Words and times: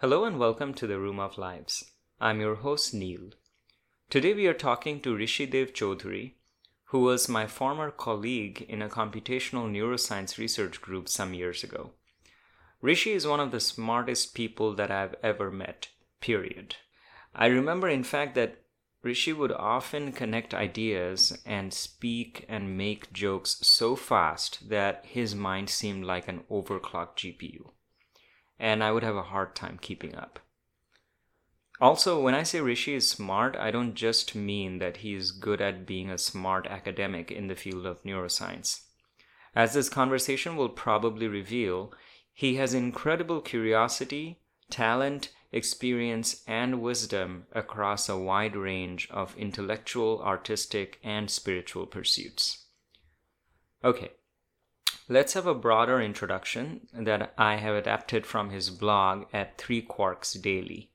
Hello 0.00 0.24
and 0.24 0.38
welcome 0.38 0.72
to 0.72 0.86
the 0.86 0.98
Room 0.98 1.20
of 1.20 1.36
Lives. 1.36 1.92
I'm 2.18 2.40
your 2.40 2.54
host 2.54 2.94
Neil. 2.94 3.32
Today 4.08 4.32
we 4.32 4.46
are 4.46 4.54
talking 4.54 4.98
to 5.02 5.14
Rishidev 5.14 5.74
Chaudhuri, 5.74 6.36
who 6.84 7.00
was 7.00 7.28
my 7.28 7.46
former 7.46 7.90
colleague 7.90 8.64
in 8.66 8.80
a 8.80 8.88
computational 8.88 9.70
neuroscience 9.70 10.38
research 10.38 10.80
group 10.80 11.06
some 11.06 11.34
years 11.34 11.62
ago. 11.62 11.90
Rishi 12.80 13.12
is 13.12 13.26
one 13.26 13.40
of 13.40 13.50
the 13.50 13.60
smartest 13.60 14.34
people 14.34 14.74
that 14.74 14.90
I've 14.90 15.16
ever 15.22 15.50
met, 15.50 15.88
period. 16.22 16.76
I 17.34 17.48
remember, 17.48 17.86
in 17.86 18.02
fact, 18.02 18.34
that 18.36 18.62
Rishi 19.02 19.34
would 19.34 19.52
often 19.52 20.12
connect 20.12 20.54
ideas 20.54 21.38
and 21.44 21.74
speak 21.74 22.46
and 22.48 22.78
make 22.78 23.12
jokes 23.12 23.58
so 23.60 23.96
fast 23.96 24.70
that 24.70 25.04
his 25.04 25.34
mind 25.34 25.68
seemed 25.68 26.06
like 26.06 26.26
an 26.26 26.44
overclocked 26.50 27.18
GPU. 27.18 27.72
And 28.60 28.84
I 28.84 28.92
would 28.92 29.02
have 29.02 29.16
a 29.16 29.22
hard 29.22 29.56
time 29.56 29.78
keeping 29.80 30.14
up. 30.14 30.38
Also, 31.80 32.20
when 32.20 32.34
I 32.34 32.42
say 32.42 32.60
Rishi 32.60 32.94
is 32.94 33.08
smart, 33.08 33.56
I 33.56 33.70
don't 33.70 33.94
just 33.94 34.34
mean 34.34 34.78
that 34.80 34.98
he 34.98 35.14
is 35.14 35.32
good 35.32 35.62
at 35.62 35.86
being 35.86 36.10
a 36.10 36.18
smart 36.18 36.66
academic 36.66 37.32
in 37.32 37.48
the 37.48 37.56
field 37.56 37.86
of 37.86 38.02
neuroscience. 38.02 38.82
As 39.56 39.72
this 39.72 39.88
conversation 39.88 40.56
will 40.56 40.68
probably 40.68 41.26
reveal, 41.26 41.92
he 42.34 42.56
has 42.56 42.74
incredible 42.74 43.40
curiosity, 43.40 44.40
talent, 44.68 45.30
experience, 45.52 46.42
and 46.46 46.82
wisdom 46.82 47.46
across 47.52 48.08
a 48.08 48.18
wide 48.18 48.54
range 48.54 49.08
of 49.10 49.36
intellectual, 49.36 50.22
artistic, 50.22 50.98
and 51.02 51.30
spiritual 51.30 51.86
pursuits. 51.86 52.66
Okay, 53.82 54.10
let's 55.10 55.32
have 55.32 55.46
a 55.48 55.54
broader 55.54 56.00
introduction 56.00 56.86
that 56.92 57.34
I 57.36 57.56
have 57.56 57.74
adapted 57.74 58.24
from 58.24 58.50
his 58.50 58.70
blog 58.70 59.24
at 59.32 59.58
Three 59.58 59.82
Quarks 59.82 60.40
Daily. 60.40 60.92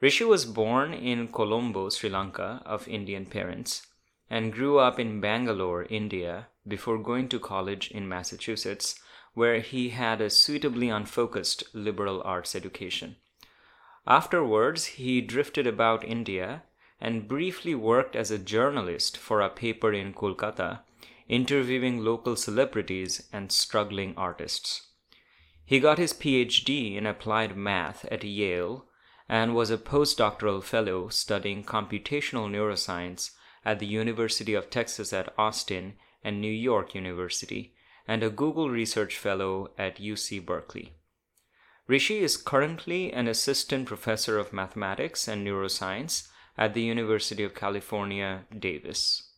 Rishi 0.00 0.22
was 0.22 0.44
born 0.44 0.94
in 0.94 1.26
Colombo, 1.26 1.88
Sri 1.88 2.08
Lanka, 2.08 2.62
of 2.64 2.86
Indian 2.86 3.26
parents, 3.26 3.84
and 4.30 4.52
grew 4.52 4.78
up 4.78 5.00
in 5.00 5.20
Bangalore, 5.20 5.86
India, 5.90 6.46
before 6.68 6.98
going 6.98 7.28
to 7.30 7.40
college 7.40 7.90
in 7.90 8.08
Massachusetts, 8.08 8.94
where 9.34 9.58
he 9.58 9.88
had 9.88 10.20
a 10.20 10.30
suitably 10.30 10.88
unfocused 10.88 11.64
liberal 11.74 12.22
arts 12.24 12.54
education. 12.54 13.16
Afterwards, 14.06 14.84
he 14.84 15.20
drifted 15.20 15.66
about 15.66 16.04
India 16.04 16.62
and 17.00 17.26
briefly 17.26 17.74
worked 17.74 18.14
as 18.14 18.30
a 18.30 18.38
journalist 18.38 19.16
for 19.16 19.40
a 19.40 19.50
paper 19.50 19.92
in 19.92 20.14
Kolkata, 20.14 20.82
interviewing 21.30 22.04
local 22.04 22.34
celebrities 22.34 23.22
and 23.32 23.52
struggling 23.52 24.12
artists. 24.16 24.88
He 25.64 25.78
got 25.78 25.96
his 25.96 26.12
PhD 26.12 26.96
in 26.96 27.06
applied 27.06 27.56
math 27.56 28.04
at 28.06 28.24
Yale 28.24 28.86
and 29.28 29.54
was 29.54 29.70
a 29.70 29.78
postdoctoral 29.78 30.60
fellow 30.60 31.08
studying 31.08 31.62
computational 31.62 32.50
neuroscience 32.50 33.30
at 33.64 33.78
the 33.78 33.86
University 33.86 34.54
of 34.54 34.70
Texas 34.70 35.12
at 35.12 35.32
Austin 35.38 35.94
and 36.24 36.40
New 36.40 36.52
York 36.52 36.96
University, 36.96 37.74
and 38.08 38.24
a 38.24 38.28
Google 38.28 38.68
Research 38.68 39.16
Fellow 39.16 39.70
at 39.78 39.98
UC 39.98 40.44
Berkeley. 40.44 40.94
Rishi 41.86 42.18
is 42.18 42.36
currently 42.36 43.12
an 43.12 43.28
assistant 43.28 43.86
professor 43.86 44.36
of 44.36 44.52
mathematics 44.52 45.28
and 45.28 45.46
neuroscience 45.46 46.26
at 46.58 46.74
the 46.74 46.82
University 46.82 47.44
of 47.44 47.54
California, 47.54 48.46
Davis. 48.58 49.29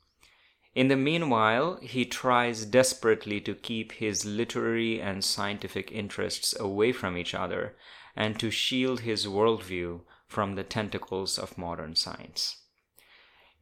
In 0.75 0.89
the 0.89 0.97
meanwhile, 0.97 1.79
he 1.83 2.07
tries 2.07 2.65
desperately 2.65 3.41
to 3.43 3.55
keep 3.55 3.93
his 3.93 4.25
literary 4.25 5.01
and 5.01 5.23
scientific 5.23 5.93
interests 5.93 6.59
away 6.59 6.93
from 6.93 7.17
each 7.17 7.35
other 7.35 7.77
and 8.17 8.39
to 8.41 8.51
shield 8.51 9.01
his 9.01 9.27
worldview 9.27 10.01
from 10.29 10.55
the 10.55 10.65
tentacles 10.65 11.39
of 11.39 11.59
modern 11.59 11.95
science. 11.95 12.57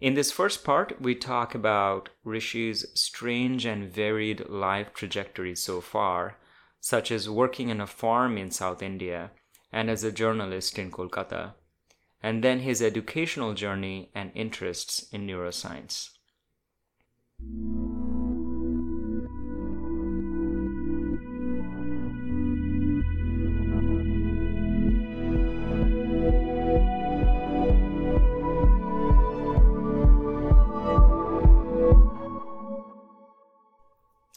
In 0.00 0.14
this 0.14 0.30
first 0.30 0.64
part, 0.64 1.00
we 1.00 1.14
talk 1.14 1.54
about 1.54 2.10
Rishi's 2.24 2.86
strange 2.94 3.66
and 3.66 3.92
varied 3.92 4.48
life 4.48 4.94
trajectory 4.94 5.56
so 5.56 5.80
far 5.80 6.36
such 6.80 7.10
as 7.10 7.28
working 7.28 7.68
in 7.68 7.80
a 7.80 7.86
farm 7.86 8.38
in 8.38 8.50
South 8.50 8.82
India 8.82 9.32
and 9.72 9.90
as 9.90 10.02
a 10.02 10.12
journalist 10.12 10.78
in 10.78 10.90
Kolkata, 10.90 11.54
and 12.22 12.42
then 12.42 12.60
his 12.60 12.80
educational 12.80 13.52
journey 13.52 14.10
and 14.14 14.32
interests 14.34 15.06
in 15.12 15.26
neuroscience. 15.26 16.10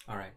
All 0.07 0.17
right. 0.17 0.33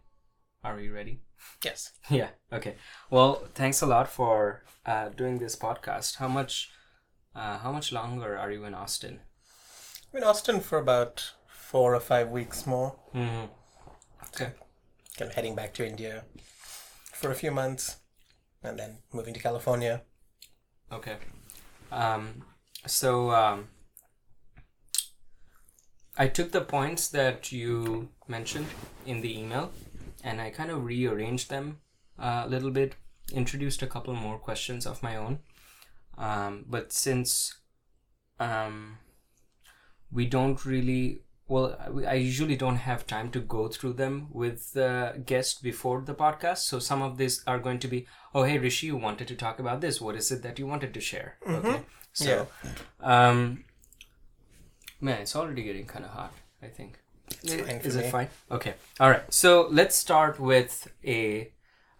Are 0.62 0.76
we 0.76 0.88
ready? 0.88 1.20
Yes. 1.64 1.92
Yeah. 2.10 2.28
Okay. 2.52 2.76
Well, 3.10 3.48
thanks 3.54 3.82
a 3.82 3.86
lot 3.86 4.08
for 4.08 4.62
uh, 4.84 5.08
doing 5.08 5.38
this 5.38 5.56
podcast. 5.56 6.16
How 6.16 6.28
much, 6.28 6.70
uh, 7.34 7.58
how 7.58 7.72
much 7.72 7.92
longer 7.92 8.38
are 8.38 8.50
you 8.50 8.64
in 8.64 8.74
Austin? 8.74 9.20
I'm 10.12 10.18
in 10.18 10.24
Austin 10.24 10.60
for 10.60 10.78
about 10.78 11.32
four 11.70 11.96
or 11.96 12.00
five 12.00 12.28
weeks 12.30 12.64
more. 12.64 12.94
Mm-hmm. 13.12 13.46
Okay. 14.28 14.52
I'm 15.20 15.30
heading 15.30 15.56
back 15.56 15.74
to 15.74 15.86
India 15.86 16.22
for 17.12 17.32
a 17.32 17.34
few 17.34 17.50
months, 17.50 17.96
and 18.62 18.78
then 18.78 18.98
moving 19.12 19.34
to 19.34 19.40
California. 19.40 20.02
Okay. 20.92 21.16
Um, 21.90 22.44
so 22.86 23.30
um, 23.30 23.68
I 26.16 26.28
took 26.28 26.52
the 26.52 26.60
points 26.60 27.08
that 27.08 27.50
you 27.50 28.10
mentioned 28.28 28.66
in 29.04 29.20
the 29.20 29.36
email, 29.36 29.72
and 30.22 30.40
I 30.40 30.50
kind 30.50 30.70
of 30.70 30.84
rearranged 30.84 31.50
them 31.50 31.80
a 32.16 32.46
little 32.46 32.70
bit. 32.70 32.94
Introduced 33.32 33.82
a 33.82 33.88
couple 33.88 34.14
more 34.14 34.38
questions 34.38 34.86
of 34.86 35.02
my 35.02 35.16
own, 35.16 35.40
um, 36.16 36.64
but 36.68 36.92
since 36.92 37.56
um, 38.38 38.98
we 40.12 40.26
don't 40.26 40.64
really 40.64 41.25
well 41.48 41.76
I- 42.06 42.14
usually 42.14 42.56
don't 42.56 42.76
have 42.76 43.06
time 43.06 43.30
to 43.30 43.40
go 43.40 43.68
through 43.68 43.94
them 43.94 44.28
with 44.32 44.72
the 44.72 45.22
guest 45.24 45.62
before 45.62 46.00
the 46.02 46.14
podcast. 46.14 46.58
So 46.58 46.78
some 46.78 47.02
of 47.02 47.16
these 47.18 47.42
are 47.46 47.58
going 47.58 47.78
to 47.80 47.88
be 47.88 48.06
oh 48.34 48.42
hey 48.44 48.58
rishi 48.58 48.86
you 48.88 48.96
wanted 48.96 49.28
to 49.28 49.36
talk 49.36 49.58
about 49.58 49.80
this. 49.80 50.00
What 50.00 50.16
is 50.16 50.30
it 50.32 50.42
that 50.42 50.58
you 50.58 50.66
wanted 50.66 50.92
to 50.94 51.00
share? 51.00 51.36
Okay. 51.48 51.80
So 52.12 52.48
um 53.00 53.64
man 55.00 55.20
it's 55.20 55.36
already 55.36 55.62
getting 55.62 55.86
kind 55.86 56.04
of 56.04 56.10
hot 56.10 56.32
i 56.62 56.66
think. 56.68 56.98
Is 57.84 57.96
it 57.96 58.10
fine? 58.10 58.28
Okay. 58.50 58.74
All 59.00 59.10
right. 59.10 59.22
So 59.34 59.66
let's 59.70 59.96
start 59.96 60.38
with 60.38 60.88
a 61.04 61.52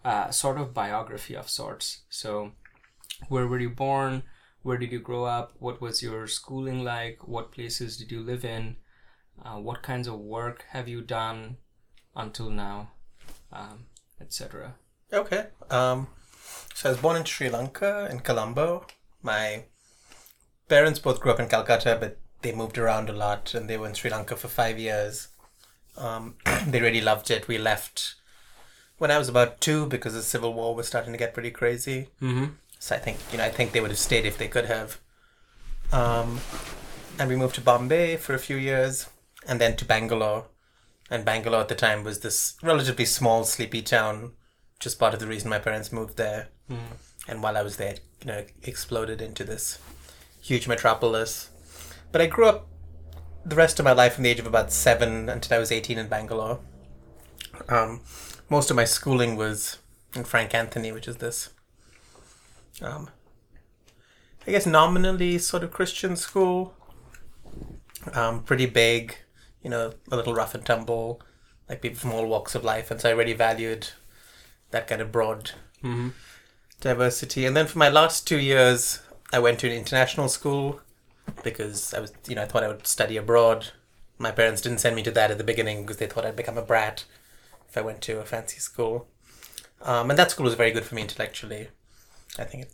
uh, 0.05 0.29
sort 0.31 0.57
of 0.57 0.73
biography 0.73 1.35
of 1.35 1.49
sorts. 1.49 2.03
So 2.09 2.53
where 3.27 3.45
were 3.45 3.59
you 3.59 3.69
born? 3.69 4.23
Where 4.63 4.77
did 4.77 4.91
you 4.91 4.99
grow 4.99 5.25
up? 5.25 5.53
What 5.59 5.81
was 5.81 6.01
your 6.01 6.27
schooling 6.27 6.83
like? 6.83 7.27
What 7.27 7.51
places 7.51 7.97
did 7.97 8.09
you 8.09 8.21
live 8.21 8.45
in 8.45 8.77
uh, 9.43 9.57
what 9.57 9.81
kinds 9.81 10.07
of 10.07 10.19
work 10.19 10.65
have 10.71 10.87
you 10.87 11.01
done 11.01 11.57
until 12.15 12.49
now 12.49 12.89
um, 13.51 13.85
etc 14.19 14.75
Okay. 15.11 15.47
Um, 15.69 16.07
so 16.73 16.89
I 16.89 16.91
was 16.91 17.01
born 17.01 17.17
in 17.17 17.23
Sri 17.23 17.49
Lanka, 17.49 18.07
in 18.11 18.19
Colombo. 18.19 18.85
My 19.21 19.63
parents 20.67 20.99
both 20.99 21.19
grew 21.19 21.31
up 21.31 21.39
in 21.39 21.47
Calcutta, 21.47 21.97
but 21.99 22.19
they 22.41 22.51
moved 22.51 22.77
around 22.77 23.09
a 23.09 23.13
lot, 23.13 23.53
and 23.53 23.69
they 23.69 23.77
were 23.77 23.87
in 23.87 23.93
Sri 23.93 24.09
Lanka 24.09 24.35
for 24.35 24.47
five 24.47 24.77
years. 24.77 25.29
Um, 25.97 26.35
they 26.67 26.81
really 26.81 27.01
loved 27.01 27.31
it. 27.31 27.47
We 27.47 27.57
left 27.57 28.15
when 28.97 29.11
I 29.11 29.17
was 29.17 29.29
about 29.29 29.61
two 29.61 29.85
because 29.85 30.13
the 30.13 30.21
civil 30.21 30.53
war 30.53 30.75
was 30.75 30.87
starting 30.87 31.13
to 31.13 31.19
get 31.19 31.33
pretty 31.33 31.51
crazy. 31.51 32.09
mm-hmm. 32.21 32.45
So 32.79 32.95
I 32.95 32.99
think 32.99 33.17
you 33.31 33.39
know 33.39 33.43
I 33.43 33.49
think 33.49 33.71
they 33.71 33.81
would 33.81 33.89
have 33.89 33.97
stayed 33.97 34.25
if 34.25 34.37
they 34.37 34.47
could 34.47 34.65
have. 34.65 34.99
Um, 35.91 36.41
and 37.17 37.29
we 37.29 37.35
moved 37.35 37.55
to 37.55 37.61
Bombay 37.61 38.17
for 38.17 38.35
a 38.35 38.39
few 38.39 38.57
years, 38.57 39.07
and 39.47 39.59
then 39.61 39.75
to 39.77 39.85
Bangalore. 39.85 40.45
And 41.09 41.23
Bangalore 41.23 41.61
at 41.61 41.69
the 41.69 41.75
time 41.75 42.03
was 42.03 42.19
this 42.19 42.57
relatively 42.61 43.05
small, 43.05 43.45
sleepy 43.45 43.81
town, 43.81 44.33
just 44.79 44.99
part 44.99 45.13
of 45.13 45.19
the 45.19 45.27
reason 45.27 45.49
my 45.49 45.59
parents 45.59 45.91
moved 45.91 46.17
there. 46.17 46.49
And 47.29 47.41
while 47.41 47.57
I 47.57 47.61
was 47.61 47.77
there, 47.77 47.95
you 48.21 48.27
know, 48.27 48.37
it 48.39 48.51
exploded 48.63 49.21
into 49.21 49.43
this 49.43 49.79
huge 50.41 50.67
metropolis. 50.67 51.49
But 52.11 52.21
I 52.21 52.27
grew 52.27 52.47
up 52.47 52.67
the 53.45 53.55
rest 53.55 53.79
of 53.79 53.85
my 53.85 53.93
life 53.93 54.15
from 54.15 54.23
the 54.23 54.29
age 54.29 54.39
of 54.39 54.47
about 54.47 54.71
seven 54.71 55.29
until 55.29 55.55
I 55.55 55.59
was 55.59 55.71
eighteen 55.71 55.97
in 55.97 56.07
Bangalore. 56.07 56.59
Um, 57.69 58.01
most 58.49 58.69
of 58.69 58.75
my 58.75 58.85
schooling 58.85 59.37
was 59.37 59.77
in 60.13 60.25
Frank 60.25 60.53
Anthony, 60.53 60.91
which 60.91 61.07
is 61.07 61.17
this 61.17 61.49
um, 62.81 63.09
I 64.45 64.51
guess 64.51 64.65
nominally 64.65 65.37
sort 65.37 65.63
of 65.63 65.71
Christian 65.71 66.15
school. 66.15 66.73
Um, 68.13 68.43
pretty 68.43 68.65
big, 68.65 69.17
you 69.61 69.69
know, 69.69 69.93
a 70.11 70.15
little 70.15 70.33
rough 70.35 70.55
and 70.55 70.65
tumble, 70.65 71.21
like 71.69 71.81
people 71.81 71.99
from 71.99 72.13
all 72.13 72.27
walks 72.27 72.55
of 72.55 72.63
life, 72.63 72.91
and 72.91 73.01
so 73.01 73.09
I 73.09 73.13
really 73.13 73.33
valued 73.33 73.89
that 74.71 74.87
kind 74.87 75.01
of 75.01 75.11
broad 75.11 75.51
Mm-hmm. 75.83 76.09
diversity. 76.81 77.45
And 77.45 77.55
then 77.55 77.67
for 77.67 77.77
my 77.77 77.89
last 77.89 78.27
two 78.27 78.37
years, 78.39 79.01
I 79.33 79.39
went 79.39 79.59
to 79.59 79.67
an 79.67 79.73
international 79.77 80.29
school 80.29 80.81
because 81.43 81.93
I 81.93 81.99
was, 81.99 82.13
you 82.27 82.35
know, 82.35 82.43
I 82.43 82.45
thought 82.45 82.63
I 82.63 82.67
would 82.67 82.87
study 82.87 83.17
abroad. 83.17 83.69
My 84.17 84.31
parents 84.31 84.61
didn't 84.61 84.79
send 84.79 84.95
me 84.95 85.03
to 85.03 85.11
that 85.11 85.31
at 85.31 85.37
the 85.37 85.43
beginning 85.43 85.81
because 85.81 85.97
they 85.97 86.07
thought 86.07 86.25
I'd 86.25 86.35
become 86.35 86.57
a 86.57 86.61
brat 86.63 87.05
if 87.69 87.77
I 87.77 87.81
went 87.81 88.01
to 88.03 88.19
a 88.19 88.25
fancy 88.25 88.59
school. 88.59 89.07
Um, 89.81 90.09
and 90.09 90.17
that 90.17 90.31
school 90.31 90.45
was 90.45 90.55
very 90.55 90.71
good 90.71 90.85
for 90.85 90.95
me 90.95 91.03
intellectually. 91.03 91.69
I 92.39 92.43
think 92.45 92.63
it 92.63 92.73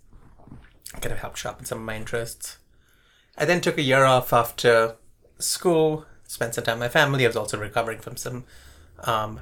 kind 1.02 1.12
of 1.14 1.20
helped 1.20 1.38
sharpen 1.38 1.66
some 1.66 1.80
of 1.80 1.86
my 1.86 1.96
interests. 1.96 2.58
I 3.38 3.46
then 3.46 3.62
took 3.62 3.78
a 3.78 3.82
year 3.84 4.04
off 4.06 4.32
after 4.32 4.96
school, 5.40 6.06
spent 6.28 6.56
some 6.56 6.64
time 6.64 6.80
with 6.80 6.88
my 6.88 7.00
family. 7.00 7.26
I 7.26 7.28
was 7.28 7.36
also 7.36 7.58
recovering 7.58 8.00
from 8.00 8.18
some, 8.18 8.46
um, 9.04 9.42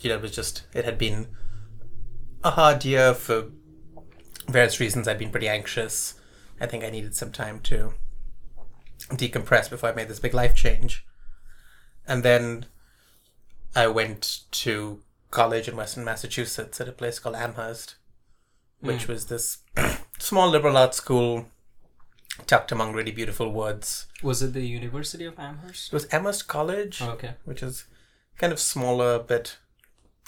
you 0.00 0.10
know, 0.10 0.16
it 0.16 0.22
was 0.22 0.34
just, 0.34 0.64
it 0.74 0.84
had 0.84 0.98
been 0.98 1.28
a 2.44 2.50
hard 2.50 2.84
year 2.84 3.14
for 3.14 3.46
various 4.48 4.80
reasons. 4.80 5.08
I'd 5.08 5.18
been 5.18 5.30
pretty 5.30 5.48
anxious. 5.48 6.14
I 6.60 6.66
think 6.66 6.84
I 6.84 6.90
needed 6.90 7.14
some 7.14 7.32
time 7.32 7.60
to 7.60 7.94
decompress 9.10 9.70
before 9.70 9.90
I 9.90 9.94
made 9.94 10.08
this 10.08 10.20
big 10.20 10.34
life 10.34 10.54
change. 10.54 11.06
And 12.06 12.22
then 12.22 12.66
I 13.74 13.86
went 13.86 14.40
to 14.52 15.00
college 15.30 15.68
in 15.68 15.76
Western 15.76 16.04
Massachusetts 16.04 16.80
at 16.80 16.88
a 16.88 16.92
place 16.92 17.18
called 17.18 17.36
Amherst, 17.36 17.96
which 18.80 19.06
was 19.06 19.26
this 19.26 19.58
small 20.18 20.48
liberal 20.48 20.76
arts 20.76 20.96
school 20.96 21.46
tucked 22.46 22.72
among 22.72 22.92
really 22.92 23.10
beautiful 23.12 23.52
woods. 23.52 24.06
Was 24.22 24.42
it 24.42 24.52
the 24.52 24.66
University 24.66 25.24
of 25.24 25.38
Amherst? 25.38 25.88
It 25.88 25.92
was 25.92 26.06
Amherst 26.12 26.48
College, 26.48 27.00
Oh, 27.02 27.10
okay. 27.10 27.34
which 27.44 27.62
is 27.62 27.84
kind 28.38 28.52
of 28.52 28.60
smaller, 28.60 29.18
but 29.18 29.58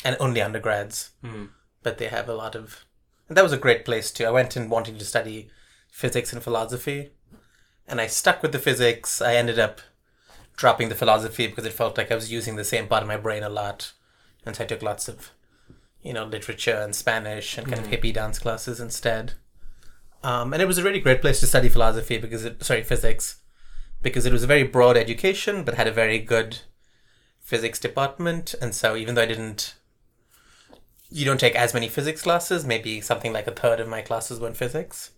and 0.04 0.16
only 0.20 0.40
undergrads. 0.42 1.10
Hmm. 1.22 1.46
But 1.82 1.98
they 1.98 2.08
have 2.08 2.28
a 2.28 2.34
lot 2.34 2.54
of. 2.54 2.84
And 3.28 3.36
that 3.36 3.44
was 3.44 3.52
a 3.52 3.58
great 3.58 3.84
place 3.84 4.10
too. 4.10 4.26
I 4.26 4.30
went 4.30 4.56
in 4.56 4.68
wanting 4.68 4.98
to 4.98 5.04
study 5.04 5.50
physics 5.90 6.32
and 6.32 6.42
philosophy, 6.42 7.10
and 7.86 8.00
I 8.00 8.06
stuck 8.06 8.42
with 8.42 8.52
the 8.52 8.58
physics. 8.58 9.22
I 9.22 9.34
ended 9.36 9.58
up 9.58 9.80
dropping 10.56 10.88
the 10.90 10.94
philosophy 10.94 11.46
because 11.46 11.64
it 11.64 11.72
felt 11.72 11.96
like 11.96 12.10
I 12.12 12.14
was 12.16 12.30
using 12.32 12.56
the 12.56 12.64
same 12.64 12.86
part 12.86 13.02
of 13.02 13.08
my 13.08 13.16
brain 13.16 13.42
a 13.42 13.48
lot, 13.48 13.92
and 14.44 14.54
so 14.56 14.64
I 14.64 14.66
took 14.66 14.82
lots 14.82 15.08
of, 15.08 15.30
you 16.02 16.12
know, 16.12 16.24
literature 16.24 16.74
and 16.82 16.94
Spanish 16.94 17.56
and 17.56 17.66
kind 17.66 17.80
of 17.80 17.90
hippie 17.90 18.12
dance 18.12 18.38
classes 18.38 18.78
instead. 18.80 19.34
Um, 20.22 20.52
and 20.52 20.60
it 20.62 20.66
was 20.66 20.78
a 20.78 20.82
really 20.84 21.00
great 21.00 21.20
place 21.20 21.40
to 21.40 21.46
study 21.46 21.68
philosophy 21.68 22.18
because 22.18 22.44
it, 22.44 22.62
sorry, 22.62 22.82
physics, 22.82 23.38
because 24.02 24.26
it 24.26 24.32
was 24.32 24.42
a 24.42 24.46
very 24.46 24.64
broad 24.64 24.96
education 24.96 25.64
but 25.64 25.74
had 25.74 25.86
a 25.88 25.92
very 25.92 26.18
good 26.18 26.58
physics 27.40 27.78
department. 27.78 28.54
And 28.60 28.74
so 28.74 28.96
even 28.96 29.14
though 29.14 29.22
I 29.22 29.26
didn't, 29.26 29.74
you 31.10 31.24
don't 31.24 31.40
take 31.40 31.54
as 31.56 31.72
many 31.74 31.88
physics 31.88 32.22
classes, 32.22 32.64
maybe 32.66 33.00
something 33.00 33.32
like 33.32 33.46
a 33.46 33.52
third 33.52 33.80
of 33.80 33.88
my 33.88 34.02
classes 34.02 34.38
were 34.38 34.48
in 34.48 34.54
physics, 34.54 35.12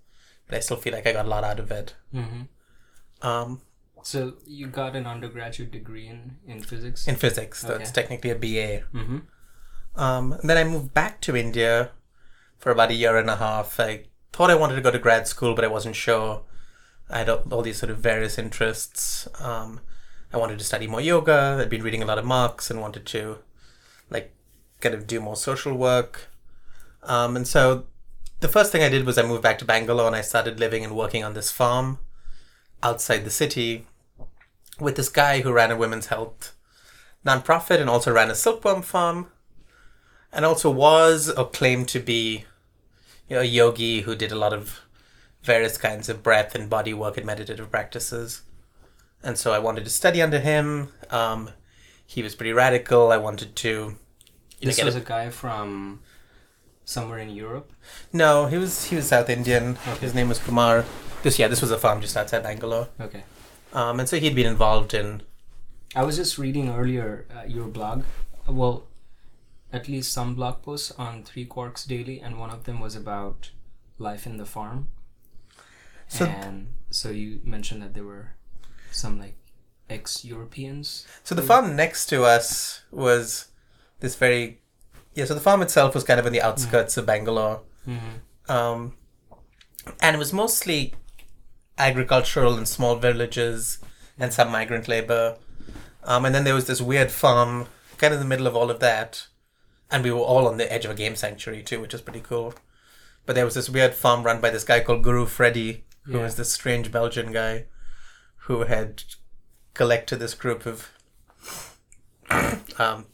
but 0.47 0.57
I 0.57 0.61
still 0.61 0.77
feel 0.77 0.93
like 0.93 1.07
I 1.07 1.13
got 1.13 1.27
a 1.27 1.29
lot 1.29 1.45
out 1.45 1.59
of 1.59 1.71
it. 1.71 1.95
Mm-hmm. 2.15 3.27
Um, 3.27 3.61
So 4.03 4.35
you 4.47 4.69
got 4.69 4.95
an 4.97 5.07
undergraduate 5.07 5.73
degree 5.73 6.07
in, 6.07 6.37
in 6.47 6.63
physics? 6.63 7.07
in 7.09 7.17
physics, 7.17 7.61
so 7.63 7.75
Okay. 7.75 7.83
it's 7.83 7.91
technically 7.93 8.31
a 8.31 8.35
BA. 8.37 8.85
mm-hmm. 8.97 9.19
Um, 9.95 10.33
and 10.33 10.49
then 10.49 10.57
I 10.57 10.65
moved 10.65 10.95
back 10.95 11.21
to 11.23 11.37
India 11.37 11.91
for 12.59 12.71
about 12.71 12.91
a 12.91 12.95
year 12.95 13.17
and 13.19 13.29
a 13.29 13.37
half. 13.37 13.79
I 13.79 14.05
thought 14.33 14.51
I 14.51 14.55
wanted 14.55 14.77
to 14.77 14.81
go 14.81 14.91
to 14.91 14.99
grad 14.99 15.29
school, 15.29 15.55
but 15.55 15.65
I 15.65 15.69
wasn't 15.69 15.97
sure. 15.97 16.43
I 17.11 17.19
had 17.19 17.29
all 17.29 17.63
these 17.63 17.79
sort 17.79 17.91
of 17.91 17.99
various 17.99 18.39
interests. 18.39 19.29
Um, 19.41 19.81
I 20.33 20.39
wanted 20.39 20.59
to 20.59 20.65
study 20.65 20.87
more 20.87 21.01
yoga. 21.01 21.59
I'd 21.61 21.69
been 21.69 21.83
reading 21.83 22.03
a 22.03 22.07
lot 22.07 22.19
of 22.19 22.25
Marx 22.25 22.71
and 22.71 22.81
wanted 22.81 23.05
to, 23.07 23.39
like, 24.09 24.33
kind 24.81 24.95
of 24.95 25.07
do 25.07 25.21
more 25.21 25.37
social 25.37 25.75
work. 25.75 26.29
Um, 27.03 27.37
and 27.37 27.47
so 27.47 27.85
the 28.41 28.49
first 28.49 28.73
thing 28.73 28.83
I 28.83 28.89
did 28.89 29.05
was 29.05 29.19
I 29.19 29.23
moved 29.23 29.43
back 29.43 29.59
to 29.59 29.65
Bangalore 29.65 30.07
and 30.07 30.17
I 30.17 30.23
started 30.23 30.59
living 30.59 30.85
and 30.85 30.97
working 30.97 31.23
on 31.23 31.35
this 31.35 31.51
farm 31.51 31.99
outside 32.83 33.25
the 33.25 33.31
city 33.31 33.87
with 34.81 34.97
this 34.97 35.09
guy 35.09 35.43
who 35.43 35.53
ran 35.53 35.71
a 35.71 35.77
women's 35.77 36.07
health 36.07 36.55
nonprofit 37.25 37.81
and 37.81 37.89
also 37.89 38.13
ran 38.13 38.31
a 38.31 38.35
silkworm 38.35 38.83
farm 38.83 39.29
and 40.33 40.45
also 40.45 40.71
was 40.71 41.31
or 41.31 41.49
claimed 41.49 41.89
to 41.89 42.01
be 42.01 42.45
you 43.29 43.37
know, 43.37 43.43
a 43.43 43.47
yogi 43.47 44.03
who 44.03 44.15
did 44.15 44.33
a 44.33 44.37
lot 44.39 44.53
of 44.53 44.81
various 45.43 45.77
kinds 45.79 46.09
of 46.09 46.23
breath 46.23 46.55
and 46.55 46.69
body 46.71 46.95
work 46.95 47.17
and 47.17 47.27
meditative 47.27 47.71
practices. 47.71 48.43
And 49.23 49.37
so 49.39 49.53
I 49.53 49.59
wanted 49.59 49.85
to 49.85 49.91
study 49.91 50.21
under 50.23 50.41
him. 50.41 50.89
Um, 51.11 51.51
he 52.07 52.23
was 52.23 52.35
pretty 52.35 52.53
radical. 52.53 53.11
I 53.13 53.17
wanted 53.17 53.55
to. 53.57 53.73
Know, 53.91 53.97
This 54.61 54.77
get 54.77 54.85
was 54.85 54.95
a- 54.97 54.99
a 54.99 55.05
guy 55.05 55.31
from 55.31 56.01
somewhere 56.85 57.19
in 57.19 57.31
Europe? 57.31 57.73
no, 58.13 58.47
he 58.47 58.59
was 58.59 58.85
he 58.85 58.97
was 58.97 59.07
South 59.09 59.29
Indian. 59.31 59.77
His 60.01 60.15
name 60.15 60.29
was 60.29 60.39
Kumar. 60.39 60.85
This 61.23 61.39
yeah, 61.39 61.49
this 61.49 61.61
was 61.63 61.71
a 61.71 61.79
farm 61.79 62.01
just 62.01 62.17
outside 62.17 62.43
Bangalore. 62.43 62.89
Okay. 63.01 63.23
Um, 63.73 63.99
and 64.01 64.09
so 64.09 64.19
he'd 64.19 64.35
been 64.35 64.47
involved 64.47 64.93
in 64.95 65.23
I 65.97 66.03
was 66.05 66.17
just 66.17 66.39
reading 66.39 66.69
earlier 66.71 67.27
uh, 67.35 67.45
your 67.47 67.67
blog. 67.69 68.03
Well, 68.49 68.85
at 69.73 69.89
least 69.89 70.13
some 70.13 70.35
blog 70.35 70.63
posts 70.63 70.91
on 70.93 71.23
Three 71.23 71.47
Quarks 71.47 71.87
Daily, 71.87 72.21
and 72.21 72.39
one 72.39 72.51
of 72.51 72.65
them 72.65 72.79
was 72.81 72.95
about 72.97 73.51
life 73.99 74.27
in 74.27 74.37
the 74.37 74.47
farm. 74.47 74.89
So- 76.09 76.27
and 76.27 76.75
so 76.91 77.11
you 77.11 77.41
mentioned 77.45 77.83
that 77.83 77.95
there 77.95 78.05
were 78.05 78.35
some 78.91 79.19
like 79.19 79.37
ex-Europeans. 79.89 81.07
So 81.25 81.35
the 81.35 81.43
farm 81.43 81.75
next 81.77 82.07
to 82.07 82.25
us 82.25 82.83
was 82.91 83.47
this 84.01 84.15
very 84.17 84.61
yeah. 85.15 85.25
So 85.27 85.35
the 85.35 85.41
farm 85.41 85.63
itself 85.63 85.95
was 85.95 86.05
kind 86.05 86.19
of 86.21 86.27
in 86.27 86.33
the 86.33 86.43
outskirts 86.43 86.97
of 86.97 87.07
Bangalore, 87.07 87.61
Mm-hmm. 87.89 88.51
um, 88.53 88.95
and 90.01 90.15
it 90.17 90.19
was 90.19 90.33
mostly 90.33 90.95
agricultural 91.79 92.57
and 92.57 92.67
small 92.69 92.97
villages 92.97 93.79
and 94.19 94.33
some 94.33 94.51
migrant 94.51 94.89
labor. 94.89 95.37
Um, 96.05 96.25
and 96.25 96.35
then 96.35 96.45
there 96.45 96.55
was 96.55 96.67
this 96.67 96.81
weird 96.81 97.11
farm 97.11 97.67
kind 97.99 98.13
of 98.15 98.21
in 98.21 98.27
the 98.27 98.29
middle 98.29 98.47
of 98.47 98.55
all 98.57 98.71
of 98.71 98.81
that, 98.81 99.27
and 99.93 100.03
we 100.03 100.11
were 100.11 100.19
all 100.21 100.49
on 100.49 100.57
the 100.57 100.73
edge 100.73 100.85
of 100.85 100.91
a 100.91 100.95
game 100.95 101.15
sanctuary 101.17 101.63
too, 101.63 101.81
which 101.81 101.93
was 101.93 102.03
pretty 102.03 102.21
cool. 102.21 102.55
But 103.27 103.35
there 103.37 103.45
was 103.45 103.55
this 103.55 103.71
weird 103.71 103.95
farm 103.95 104.25
run 104.25 104.41
by 104.41 104.51
this 104.51 104.65
guy 104.65 104.81
called 104.81 105.05
Guru 105.05 105.27
Freddy, 105.27 105.85
who 106.05 106.15
Yeah. 106.19 106.25
was 106.25 106.37
this 106.37 106.53
strange 106.53 106.91
Belgian 106.91 107.31
guy 107.33 107.67
who 108.47 108.65
had 108.65 109.05
collected 109.75 110.17
this 110.17 110.35
group 110.35 110.67
of 110.67 110.89
um, 112.79 113.07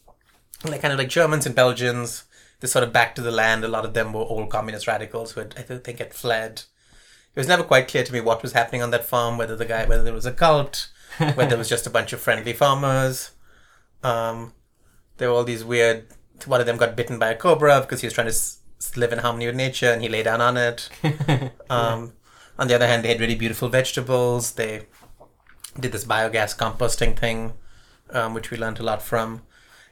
like 0.65 0.81
kind 0.83 0.93
of 0.93 0.99
like 0.99 1.09
Germans 1.09 1.47
and 1.47 1.55
Belgians. 1.55 2.25
This 2.61 2.73
sort 2.73 2.83
of 2.83 2.93
back 2.93 3.15
to 3.15 3.23
the 3.23 3.31
land. 3.31 3.65
A 3.65 3.69
lot 3.69 3.85
of 3.85 3.95
them 3.95 4.13
were 4.13 4.21
old 4.23 4.51
communist 4.51 4.87
radicals 4.89 5.33
who 5.33 5.41
had, 5.41 5.55
I 5.59 5.63
think 5.63 5.99
had 5.99 6.13
fled. 6.15 6.63
It 7.35 7.39
was 7.41 7.47
never 7.47 7.63
quite 7.63 7.87
clear 7.87 8.03
to 8.03 8.13
me 8.13 8.21
what 8.21 8.43
was 8.43 8.53
happening 8.53 8.83
on 8.83 8.91
that 8.91 9.05
farm. 9.05 9.39
Whether 9.39 9.55
the 9.55 9.65
guy, 9.65 9.85
whether 9.85 10.03
there 10.03 10.13
was 10.13 10.27
a 10.27 10.33
cult, 10.33 10.89
whether 11.35 11.55
it 11.55 11.59
was 11.59 11.69
just 11.69 11.87
a 11.87 11.91
bunch 11.91 12.13
of 12.13 12.21
friendly 12.21 12.53
farmers. 12.53 13.31
Um, 14.03 14.55
there 15.19 15.29
were 15.31 15.37
all 15.37 15.45
these 15.45 15.65
weird. 15.65 16.07
One 16.47 16.61
of 16.61 16.67
them 16.67 16.77
got 16.77 16.97
bitten 16.97 17.19
by 17.19 17.31
a 17.31 17.37
cobra 17.37 17.81
because 17.81 18.01
he 18.01 18.07
was 18.07 18.15
trying 18.15 18.27
to 18.27 18.33
s- 18.33 18.59
live 18.97 19.13
in 19.13 19.19
harmony 19.21 19.47
with 19.47 19.57
nature, 19.57 19.91
and 19.93 20.03
he 20.03 20.09
lay 20.09 20.23
down 20.23 20.41
on 20.41 20.57
it. 20.57 20.89
Um, 21.71 22.13
on 22.59 22.67
the 22.69 22.75
other 22.75 22.87
hand, 22.87 23.05
they 23.05 23.09
had 23.09 23.21
really 23.21 23.35
beautiful 23.35 23.69
vegetables. 23.69 24.53
They 24.53 24.87
did 25.79 25.93
this 25.93 26.05
biogas 26.05 26.57
composting 26.57 27.17
thing, 27.17 27.53
um, 28.11 28.35
which 28.35 28.51
we 28.51 28.57
learned 28.57 28.81
a 28.81 28.83
lot 28.83 29.03
from. 29.03 29.43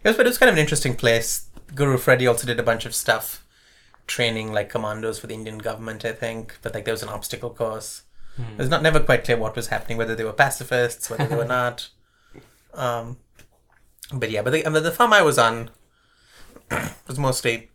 It 0.03 0.09
was, 0.09 0.17
but 0.17 0.27
it 0.27 0.31
was 0.31 0.39
kind 0.39 0.49
of 0.49 0.55
an 0.57 0.61
interesting 0.61 0.97
place. 0.97 1.47
Guru 1.75 1.97
Freddy 1.99 2.27
also 2.27 2.47
did 2.47 2.59
a 2.59 2.63
bunch 2.63 2.87
of 2.87 2.95
stuff, 2.95 3.45
training 4.07 4.53
like 4.53 4.69
commandos 4.69 5.19
for 5.19 5.27
the 5.27 5.35
Indian 5.35 5.59
government, 5.59 6.05
I 6.05 6.13
think. 6.13 6.59
But 6.63 6.75
like 6.75 6.85
there 6.85 6.95
was 6.95 7.03
an 7.03 7.09
obstacle 7.09 7.51
course. 7.51 8.03
It 8.39 8.59
was 8.59 8.69
not 8.69 8.83
never 8.83 9.01
quite 9.01 9.25
clear 9.25 9.37
what 9.39 9.57
was 9.57 9.69
happening, 9.69 9.97
whether 9.99 10.15
they 10.15 10.25
were 10.25 10.33
pacifists, 10.33 11.09
whether 11.09 11.27
they 11.27 11.37
were 11.37 11.45
not. 11.61 11.89
Um, 12.75 13.17
but 14.13 14.31
yeah, 14.31 14.43
but 14.43 14.51
the, 14.53 14.67
I 14.67 14.69
mean, 14.71 14.83
the 14.83 14.91
farm 14.93 15.13
I 15.13 15.23
was 15.23 15.39
on 15.39 15.71
was 17.07 17.19
mostly 17.19 17.71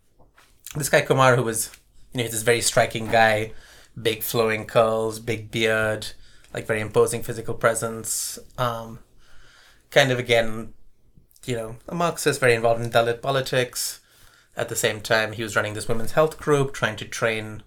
this 0.76 0.90
guy 0.90 1.02
Kumar, 1.02 1.36
who 1.36 1.44
was 1.44 1.72
you 2.14 2.18
know 2.18 2.24
he's 2.24 2.32
this 2.32 2.44
very 2.44 2.62
striking 2.62 3.08
guy, 3.08 3.54
big 4.00 4.24
flowing 4.24 4.66
curls, 4.66 5.20
big 5.20 5.52
beard, 5.52 6.08
like 6.54 6.68
very 6.68 6.82
imposing 6.82 7.24
physical 7.24 7.54
presence. 7.54 8.40
Um, 8.58 9.00
kind 9.90 10.12
of 10.12 10.20
again, 10.20 10.74
you 11.46 11.56
know, 11.56 11.76
a 11.88 11.96
Marxist, 11.96 12.40
very 12.40 12.54
involved 12.54 12.82
in 12.82 12.90
Dalit 12.90 13.22
politics. 13.22 14.00
At 14.56 14.70
the 14.70 14.76
same 14.76 15.00
time, 15.00 15.32
he 15.32 15.44
was 15.44 15.56
running 15.56 15.74
this 15.74 15.88
women's 15.88 16.12
health 16.12 16.38
group, 16.38 16.74
trying 16.74 16.98
to 16.98 17.06
train 17.06 17.64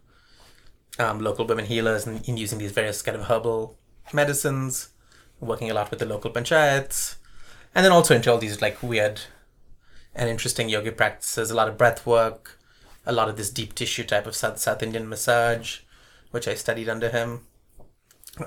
um, 0.98 1.18
local 1.18 1.46
women 1.46 1.64
healers 1.64 2.06
in, 2.06 2.20
in 2.24 2.36
using 2.36 2.58
these 2.58 2.72
various 2.72 3.02
kind 3.02 3.16
of 3.16 3.24
herbal 3.24 3.78
medicines, 4.12 4.90
working 5.40 5.70
a 5.70 5.74
lot 5.74 5.90
with 5.90 5.98
the 5.98 6.06
local 6.06 6.30
panchayats, 6.30 7.16
and 7.74 7.84
then 7.84 7.92
also 7.92 8.14
into 8.14 8.30
all 8.30 8.38
these 8.38 8.60
like 8.60 8.82
weird 8.82 9.22
and 10.14 10.28
interesting 10.28 10.68
yoga 10.68 10.92
practices, 10.92 11.50
a 11.50 11.54
lot 11.54 11.68
of 11.68 11.78
breath 11.78 12.06
work, 12.06 12.58
a 13.06 13.12
lot 13.12 13.28
of 13.28 13.36
this 13.36 13.50
deep 13.50 13.74
tissue 13.74 14.04
type 14.04 14.26
of 14.26 14.36
South, 14.36 14.58
South 14.58 14.82
Indian 14.82 15.08
massage, 15.08 15.80
which 16.30 16.48
I 16.48 16.54
studied 16.54 16.88
under 16.88 17.10
him. 17.10 17.46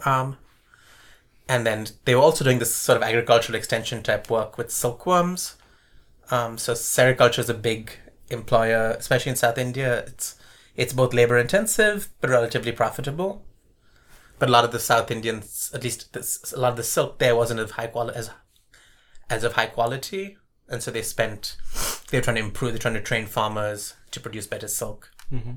Um, 0.05 0.37
and 1.47 1.65
then 1.65 1.87
they 2.05 2.15
were 2.15 2.21
also 2.21 2.43
doing 2.43 2.59
this 2.59 2.75
sort 2.75 2.97
of 2.97 3.03
agricultural 3.03 3.55
extension 3.55 4.03
type 4.03 4.29
work 4.29 4.57
with 4.57 4.71
silkworms. 4.71 5.55
Um, 6.29 6.57
so 6.57 6.73
sericulture 6.73 7.39
is 7.39 7.49
a 7.49 7.53
big 7.53 7.91
employer, 8.29 8.95
especially 8.97 9.29
in 9.31 9.35
South 9.35 9.57
India. 9.57 9.99
It's 9.99 10.35
it's 10.75 10.93
both 10.93 11.13
labor 11.13 11.37
intensive 11.37 12.09
but 12.21 12.29
relatively 12.29 12.71
profitable. 12.71 13.43
But 14.39 14.49
a 14.49 14.51
lot 14.51 14.65
of 14.65 14.71
the 14.71 14.79
South 14.79 15.09
Indians, 15.09 15.71
at 15.73 15.83
least 15.83 16.13
this, 16.13 16.53
a 16.53 16.59
lot 16.59 16.71
of 16.71 16.77
the 16.77 16.83
silk 16.83 17.17
there 17.17 17.35
wasn't 17.35 17.59
of 17.59 17.71
high 17.71 17.87
quality 17.87 18.19
as 18.19 18.29
as 19.29 19.43
of 19.43 19.53
high 19.53 19.65
quality, 19.67 20.37
and 20.69 20.83
so 20.83 20.91
they 20.91 21.01
spent 21.01 21.55
they're 22.09 22.21
trying 22.21 22.35
to 22.35 22.43
improve. 22.43 22.73
They're 22.73 22.79
trying 22.79 22.93
to 22.95 23.01
train 23.01 23.25
farmers 23.25 23.95
to 24.11 24.19
produce 24.19 24.47
better 24.47 24.67
silk. 24.67 25.11
Mm-hmm. 25.31 25.55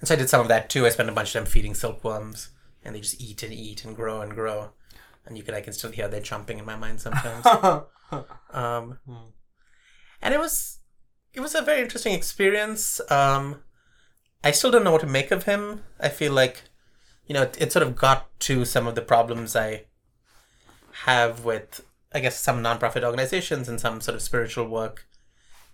And 0.00 0.08
so 0.08 0.14
I 0.14 0.18
did 0.18 0.28
some 0.28 0.40
of 0.40 0.48
that 0.48 0.70
too. 0.70 0.86
I 0.86 0.90
spent 0.90 1.08
a 1.08 1.12
bunch 1.12 1.34
of 1.34 1.42
time 1.42 1.50
feeding 1.50 1.74
silkworms, 1.74 2.50
and 2.84 2.94
they 2.94 3.00
just 3.00 3.20
eat 3.20 3.42
and 3.42 3.52
eat 3.52 3.84
and 3.84 3.96
grow 3.96 4.20
and 4.20 4.32
grow. 4.32 4.70
And 5.26 5.36
you 5.36 5.42
can 5.42 5.54
I 5.54 5.60
can 5.60 5.72
still 5.72 5.90
hear 5.90 6.08
their 6.08 6.20
chomping 6.20 6.58
in 6.58 6.64
my 6.64 6.76
mind 6.76 7.00
sometimes. 7.00 7.46
um, 8.50 8.98
and 10.22 10.34
it 10.34 10.40
was 10.40 10.78
it 11.32 11.40
was 11.40 11.54
a 11.54 11.62
very 11.62 11.82
interesting 11.82 12.14
experience. 12.14 13.00
Um, 13.10 13.62
I 14.42 14.52
still 14.52 14.70
don't 14.70 14.84
know 14.84 14.92
what 14.92 15.00
to 15.02 15.06
make 15.06 15.30
of 15.30 15.44
him. 15.44 15.82
I 16.00 16.08
feel 16.08 16.32
like 16.32 16.62
you 17.26 17.34
know 17.34 17.42
it, 17.42 17.56
it 17.60 17.72
sort 17.72 17.82
of 17.82 17.96
got 17.96 18.38
to 18.40 18.64
some 18.64 18.86
of 18.86 18.94
the 18.94 19.02
problems 19.02 19.54
I 19.54 19.84
have 21.04 21.44
with 21.44 21.84
I 22.12 22.20
guess 22.20 22.38
some 22.38 22.62
nonprofit 22.62 23.04
organizations 23.04 23.68
and 23.68 23.80
some 23.80 24.00
sort 24.00 24.14
of 24.14 24.22
spiritual 24.22 24.68
work. 24.68 25.06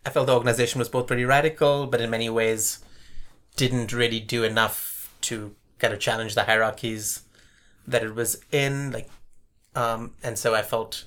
I 0.05 0.11
felt 0.11 0.27
the 0.27 0.35
organization 0.35 0.79
was 0.79 0.89
both 0.89 1.07
pretty 1.07 1.25
radical, 1.25 1.87
but 1.87 2.01
in 2.01 2.11
many 2.11 2.29
ways 2.29 2.85
didn't 3.57 3.93
really 3.93 4.21
do 4.21 4.45
enough 4.45 5.15
to 5.23 5.55
kind 5.79 5.95
of 5.95 6.01
challenge 6.01 6.35
the 6.35 6.45
hierarchies 6.45 7.23
that 7.87 8.03
it 8.03 8.15
was 8.15 8.43
in. 8.51 8.91
Like, 8.91 9.09
um, 9.75 10.15
and 10.23 10.39
so 10.39 10.55
I 10.55 10.63
felt 10.63 11.05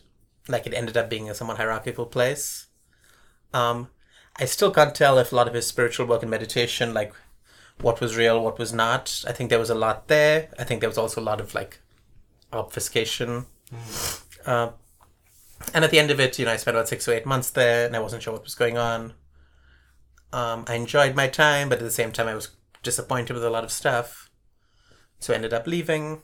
like 0.47 0.65
it 0.65 0.73
ended 0.73 0.97
up 0.97 1.09
being 1.09 1.29
a 1.29 1.35
somewhat 1.35 1.57
hierarchical 1.57 2.05
place. 2.05 2.67
Um, 3.53 3.89
I 4.37 4.45
still 4.45 4.71
can't 4.71 4.95
tell 4.95 5.17
if 5.17 5.31
a 5.31 5.35
lot 5.35 5.47
of 5.47 5.53
his 5.53 5.67
spiritual 5.67 6.07
work 6.07 6.21
and 6.21 6.31
meditation, 6.31 6.93
like 6.93 7.13
what 7.81 7.99
was 7.99 8.17
real, 8.17 8.43
what 8.43 8.59
was 8.59 8.73
not. 8.73 9.23
I 9.27 9.31
think 9.31 9.49
there 9.49 9.59
was 9.59 9.69
a 9.69 9.75
lot 9.75 10.07
there. 10.07 10.49
I 10.57 10.63
think 10.63 10.79
there 10.79 10.89
was 10.89 10.97
also 10.97 11.21
a 11.21 11.23
lot 11.23 11.41
of 11.41 11.53
like 11.53 11.79
obfuscation. 12.53 13.45
Mm. 13.73 14.21
Uh, 14.45 14.71
and 15.73 15.83
at 15.83 15.91
the 15.91 15.99
end 15.99 16.11
of 16.11 16.19
it, 16.19 16.37
you 16.37 16.45
know, 16.45 16.51
I 16.51 16.57
spent 16.57 16.77
about 16.77 16.87
six 16.87 17.07
or 17.07 17.13
eight 17.13 17.25
months 17.25 17.49
there, 17.49 17.85
and 17.85 17.95
I 17.95 17.99
wasn't 17.99 18.23
sure 18.23 18.33
what 18.33 18.43
was 18.43 18.55
going 18.55 18.77
on. 18.77 19.13
Um, 20.33 20.65
I 20.67 20.75
enjoyed 20.75 21.15
my 21.15 21.27
time, 21.27 21.69
but 21.69 21.79
at 21.79 21.83
the 21.83 21.91
same 21.91 22.11
time, 22.11 22.27
I 22.27 22.35
was 22.35 22.49
disappointed 22.83 23.33
with 23.33 23.43
a 23.43 23.49
lot 23.49 23.63
of 23.63 23.71
stuff. 23.71 24.29
So 25.19 25.33
I 25.33 25.35
ended 25.35 25.53
up 25.53 25.67
leaving. 25.67 26.21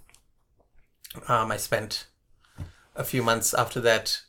Um, 1.28 1.52
I 1.52 1.58
spent 1.58 2.08
a 2.96 3.04
few 3.04 3.24
months 3.24 3.54
after 3.54 3.80
that. 3.82 4.22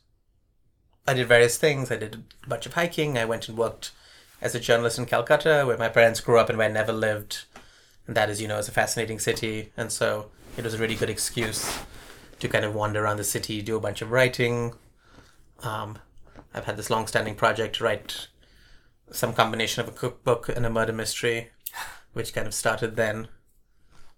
I 1.07 1.13
did 1.13 1.27
various 1.27 1.57
things. 1.57 1.91
I 1.91 1.97
did 1.97 2.23
a 2.43 2.49
bunch 2.49 2.65
of 2.65 2.73
hiking. 2.73 3.17
I 3.17 3.25
went 3.25 3.47
and 3.47 3.57
worked 3.57 3.91
as 4.41 4.55
a 4.55 4.59
journalist 4.59 4.97
in 4.97 5.05
Calcutta, 5.05 5.63
where 5.65 5.77
my 5.77 5.89
parents 5.89 6.19
grew 6.19 6.39
up 6.39 6.49
and 6.49 6.57
where 6.57 6.69
I 6.69 6.71
never 6.71 6.93
lived. 6.93 7.45
And 8.07 8.15
that, 8.15 8.29
as 8.29 8.41
you 8.41 8.47
know, 8.47 8.57
is 8.57 8.67
a 8.67 8.71
fascinating 8.71 9.19
city. 9.19 9.71
And 9.77 9.91
so 9.91 10.31
it 10.57 10.63
was 10.63 10.73
a 10.73 10.77
really 10.77 10.95
good 10.95 11.09
excuse 11.09 11.79
to 12.39 12.47
kind 12.47 12.65
of 12.65 12.75
wander 12.75 13.03
around 13.03 13.17
the 13.17 13.23
city, 13.23 13.61
do 13.61 13.75
a 13.75 13.79
bunch 13.79 14.01
of 14.01 14.11
writing, 14.11 14.73
um, 15.63 15.99
I've 16.53 16.65
had 16.65 16.77
this 16.77 16.89
long-standing 16.89 17.35
project 17.35 17.75
to 17.77 17.83
write 17.83 18.27
some 19.11 19.33
combination 19.33 19.81
of 19.81 19.87
a 19.87 19.91
cookbook 19.91 20.49
and 20.49 20.65
a 20.65 20.69
murder 20.69 20.93
mystery, 20.93 21.51
which 22.13 22.33
kind 22.33 22.47
of 22.47 22.53
started 22.53 22.95
then. 22.95 23.27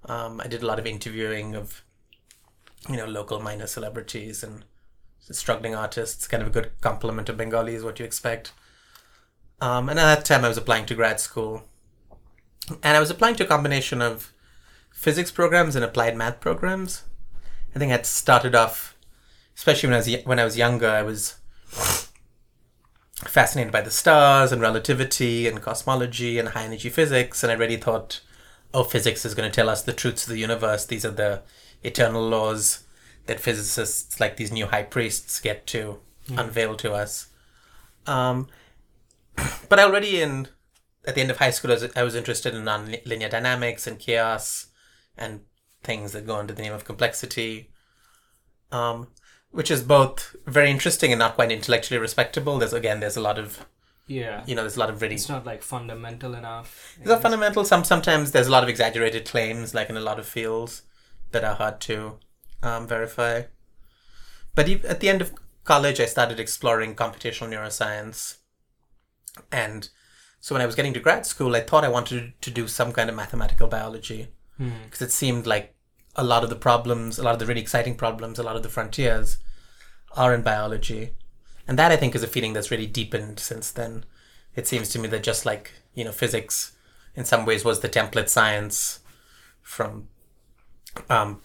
Um, 0.05 0.39
I 0.43 0.47
did 0.47 0.63
a 0.63 0.65
lot 0.65 0.79
of 0.79 0.85
interviewing 0.85 1.55
of, 1.55 1.83
you 2.89 2.95
know, 2.95 3.05
local 3.05 3.39
minor 3.39 3.67
celebrities 3.67 4.43
and 4.43 4.63
struggling 5.19 5.75
artists. 5.75 6.27
Kind 6.27 6.41
of 6.41 6.47
a 6.47 6.51
good 6.51 6.71
complement 6.81 7.29
of 7.29 7.37
Bengali 7.37 7.75
is 7.75 7.83
what 7.83 7.99
you 7.99 8.05
expect. 8.05 8.53
Um, 9.59 9.89
and 9.89 9.99
at 9.99 10.15
that 10.15 10.25
time, 10.25 10.45
I 10.45 10.47
was 10.47 10.57
applying 10.57 10.85
to 10.85 10.95
grad 10.95 11.19
school, 11.19 11.63
and 12.83 12.95
I 12.95 12.99
was 12.99 13.09
applying 13.09 13.35
to 13.37 13.43
a 13.43 13.47
combination 13.47 14.01
of 14.01 14.31
physics 14.91 15.31
programs 15.31 15.75
and 15.75 15.83
applied 15.83 16.15
math 16.15 16.39
programs. 16.39 17.03
I 17.75 17.79
think 17.79 17.91
I'd 17.91 18.05
started 18.05 18.55
off 18.55 18.95
especially 19.57 19.89
when 19.89 19.95
I 19.95 19.97
was 19.97 20.25
when 20.25 20.39
I 20.39 20.45
was 20.45 20.57
younger, 20.57 20.87
I 20.87 21.01
was 21.01 21.35
fascinated 23.25 23.73
by 23.73 23.81
the 23.81 23.91
stars 23.91 24.51
and 24.51 24.61
relativity 24.61 25.47
and 25.47 25.61
cosmology 25.61 26.37
and 26.37 26.49
high 26.49 26.63
energy 26.63 26.89
physics, 26.89 27.43
and 27.43 27.51
I 27.51 27.55
really 27.55 27.77
thought, 27.77 28.21
oh, 28.73 28.83
physics 28.83 29.25
is 29.25 29.33
going 29.33 29.49
to 29.49 29.55
tell 29.55 29.69
us 29.69 29.81
the 29.81 29.93
truths 29.93 30.23
of 30.23 30.29
the 30.29 30.39
universe. 30.39 30.85
These 30.85 31.03
are 31.03 31.11
the 31.11 31.41
eternal 31.83 32.21
laws 32.21 32.83
that 33.25 33.39
physicists, 33.39 34.19
like 34.19 34.37
these 34.37 34.51
new 34.51 34.67
high 34.67 34.83
priests, 34.83 35.39
get 35.41 35.65
to 35.67 35.99
mm. 36.29 36.39
unveil 36.39 36.75
to 36.77 36.93
us. 36.93 37.27
Um, 38.05 38.47
but 39.67 39.79
already 39.79 40.21
in 40.21 40.47
at 41.05 41.15
the 41.15 41.21
end 41.21 41.31
of 41.31 41.37
high 41.37 41.49
school, 41.49 41.71
I 41.71 41.75
was, 41.75 41.91
I 41.95 42.03
was 42.03 42.15
interested 42.15 42.53
in 42.53 42.63
nonlinear 42.63 43.29
dynamics 43.29 43.87
and 43.87 43.97
chaos 43.97 44.67
and 45.17 45.41
things 45.83 46.11
that 46.11 46.27
go 46.27 46.35
under 46.35 46.53
the 46.53 46.61
name 46.61 46.73
of 46.73 46.85
complexity. 46.85 47.71
Um, 48.71 49.07
which 49.57 49.71
is 49.71 49.81
both 49.81 50.35
very 50.45 50.69
interesting 50.69 51.11
and 51.11 51.17
not 51.17 51.33
quite 51.33 51.51
intellectually 51.51 51.99
respectable. 51.99 52.59
There's 52.59 52.73
again, 52.73 52.99
there's 52.99 53.17
a 53.17 53.21
lot 53.21 53.39
of 53.39 53.65
yeah, 54.05 54.43
you 54.45 54.53
know, 54.53 54.61
there's 54.61 54.75
a 54.75 54.79
lot 54.79 54.91
of 54.91 55.01
really. 55.01 55.15
It's 55.15 55.29
not 55.29 55.47
like 55.47 55.63
fundamental 55.63 56.35
enough. 56.35 56.95
It's 56.99 57.09
not 57.09 57.23
fundamental. 57.23 57.65
Some 57.65 57.83
sometimes 57.83 58.31
there's 58.31 58.45
a 58.45 58.51
lot 58.51 58.61
of 58.61 58.69
exaggerated 58.69 59.25
claims, 59.25 59.73
like 59.73 59.89
in 59.89 59.97
a 59.97 59.99
lot 59.99 60.19
of 60.19 60.27
fields, 60.27 60.83
that 61.31 61.43
are 61.43 61.55
hard 61.55 61.81
to 61.81 62.19
um, 62.61 62.87
verify. 62.87 63.45
But 64.53 64.69
at 64.69 64.99
the 64.99 65.09
end 65.09 65.23
of 65.23 65.33
college, 65.63 65.99
I 65.99 66.05
started 66.05 66.39
exploring 66.39 66.93
computational 66.93 67.51
neuroscience, 67.51 68.37
and 69.51 69.89
so 70.39 70.53
when 70.53 70.61
I 70.61 70.67
was 70.67 70.75
getting 70.75 70.93
to 70.93 70.99
grad 70.99 71.25
school, 71.25 71.55
I 71.55 71.61
thought 71.61 71.83
I 71.83 71.89
wanted 71.89 72.39
to 72.41 72.51
do 72.51 72.67
some 72.67 72.93
kind 72.93 73.09
of 73.09 73.15
mathematical 73.15 73.67
biology 73.67 74.27
because 74.59 74.99
hmm. 74.99 75.05
it 75.05 75.11
seemed 75.11 75.47
like 75.47 75.73
a 76.15 76.23
lot 76.23 76.43
of 76.43 76.51
the 76.51 76.55
problems, 76.55 77.17
a 77.17 77.23
lot 77.23 77.33
of 77.33 77.39
the 77.39 77.47
really 77.47 77.61
exciting 77.61 77.95
problems, 77.95 78.37
a 78.37 78.43
lot 78.43 78.55
of 78.55 78.61
the 78.61 78.69
frontiers 78.69 79.39
are 80.15 80.33
in 80.33 80.41
biology. 80.41 81.11
And 81.67 81.77
that 81.77 81.91
I 81.91 81.97
think 81.97 82.15
is 82.15 82.23
a 82.23 82.27
feeling 82.27 82.53
that's 82.53 82.71
really 82.71 82.87
deepened 82.87 83.39
since 83.39 83.71
then. 83.71 84.05
It 84.55 84.67
seems 84.67 84.89
to 84.89 84.99
me 84.99 85.07
that 85.09 85.23
just 85.23 85.45
like, 85.45 85.73
you 85.93 86.03
know, 86.03 86.11
physics 86.11 86.75
in 87.15 87.25
some 87.25 87.45
ways 87.45 87.65
was 87.65 87.79
the 87.79 87.89
template 87.89 88.29
science 88.29 88.99
from 89.61 90.07
um, 91.09 91.41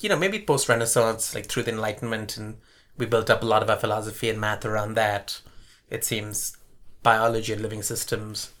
you 0.00 0.08
know, 0.08 0.16
maybe 0.16 0.40
post 0.40 0.68
Renaissance, 0.68 1.34
like 1.34 1.46
through 1.46 1.64
the 1.64 1.72
Enlightenment, 1.72 2.36
and 2.36 2.58
we 2.96 3.06
built 3.06 3.30
up 3.30 3.42
a 3.42 3.46
lot 3.46 3.62
of 3.62 3.70
our 3.70 3.76
philosophy 3.76 4.28
and 4.28 4.40
math 4.40 4.64
around 4.64 4.94
that. 4.94 5.40
It 5.88 6.04
seems 6.04 6.56
biology 7.02 7.52
and 7.52 7.62
living 7.62 7.82
systems, 7.82 8.52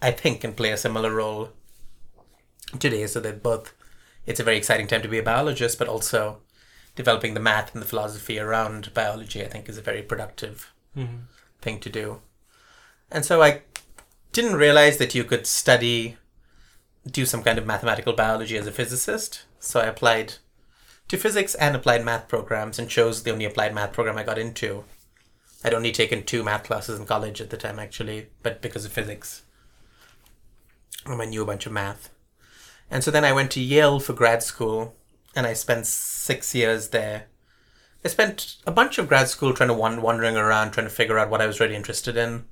I 0.00 0.10
think, 0.10 0.40
can 0.40 0.52
play 0.52 0.70
a 0.70 0.76
similar 0.76 1.10
role 1.12 1.50
today. 2.78 3.06
So 3.06 3.20
that 3.20 3.42
both 3.42 3.74
it's 4.24 4.40
a 4.40 4.44
very 4.44 4.56
exciting 4.56 4.86
time 4.86 5.02
to 5.02 5.08
be 5.08 5.18
a 5.18 5.22
biologist, 5.22 5.78
but 5.78 5.88
also 5.88 6.40
developing 6.96 7.34
the 7.34 7.40
math 7.40 7.72
and 7.72 7.82
the 7.82 7.86
philosophy 7.86 8.38
around 8.38 8.92
biology, 8.94 9.44
I 9.44 9.48
think, 9.48 9.68
is 9.68 9.78
a 9.78 9.82
very 9.82 10.02
productive 10.02 10.72
mm-hmm. 10.96 11.16
thing 11.60 11.78
to 11.80 11.90
do. 11.90 12.20
And 13.10 13.24
so 13.24 13.42
I 13.42 13.62
didn't 14.32 14.56
realize 14.56 14.96
that 14.96 15.14
you 15.14 15.22
could 15.22 15.46
study, 15.46 16.16
do 17.08 17.24
some 17.24 17.42
kind 17.42 17.58
of 17.58 17.66
mathematical 17.66 18.14
biology 18.14 18.56
as 18.56 18.66
a 18.66 18.72
physicist. 18.72 19.44
So 19.60 19.80
I 19.80 19.84
applied 19.84 20.34
to 21.08 21.16
physics 21.16 21.54
and 21.54 21.76
applied 21.76 22.04
math 22.04 22.26
programs 22.26 22.78
and 22.78 22.88
chose 22.88 23.22
the 23.22 23.30
only 23.30 23.44
applied 23.44 23.74
math 23.74 23.92
program 23.92 24.18
I 24.18 24.24
got 24.24 24.38
into. 24.38 24.84
I'd 25.62 25.74
only 25.74 25.92
taken 25.92 26.24
two 26.24 26.42
math 26.42 26.64
classes 26.64 26.98
in 26.98 27.06
college 27.06 27.40
at 27.40 27.50
the 27.50 27.56
time, 27.56 27.78
actually, 27.78 28.28
but 28.42 28.60
because 28.60 28.84
of 28.84 28.92
physics, 28.92 29.42
I 31.04 31.24
knew 31.24 31.42
a 31.42 31.46
bunch 31.46 31.66
of 31.66 31.72
math. 31.72 32.10
And 32.90 33.04
so 33.04 33.10
then 33.10 33.24
I 33.24 33.32
went 33.32 33.50
to 33.52 33.60
Yale 33.60 34.00
for 34.00 34.12
grad 34.12 34.42
school 34.42 34.94
and 35.36 35.46
I 35.46 35.52
spent 35.52 35.86
six 35.86 36.54
years 36.54 36.88
there. 36.88 37.26
I 38.04 38.08
spent 38.08 38.56
a 38.66 38.72
bunch 38.72 38.98
of 38.98 39.06
grad 39.06 39.28
school 39.28 39.52
trying 39.52 39.68
to 39.68 39.74
wander, 39.74 40.00
wandering 40.00 40.36
around, 40.36 40.70
trying 40.70 40.86
to 40.86 40.92
figure 40.92 41.18
out 41.18 41.28
what 41.28 41.42
I 41.42 41.46
was 41.46 41.60
really 41.60 41.76
interested 41.76 42.16
in. 42.16 42.46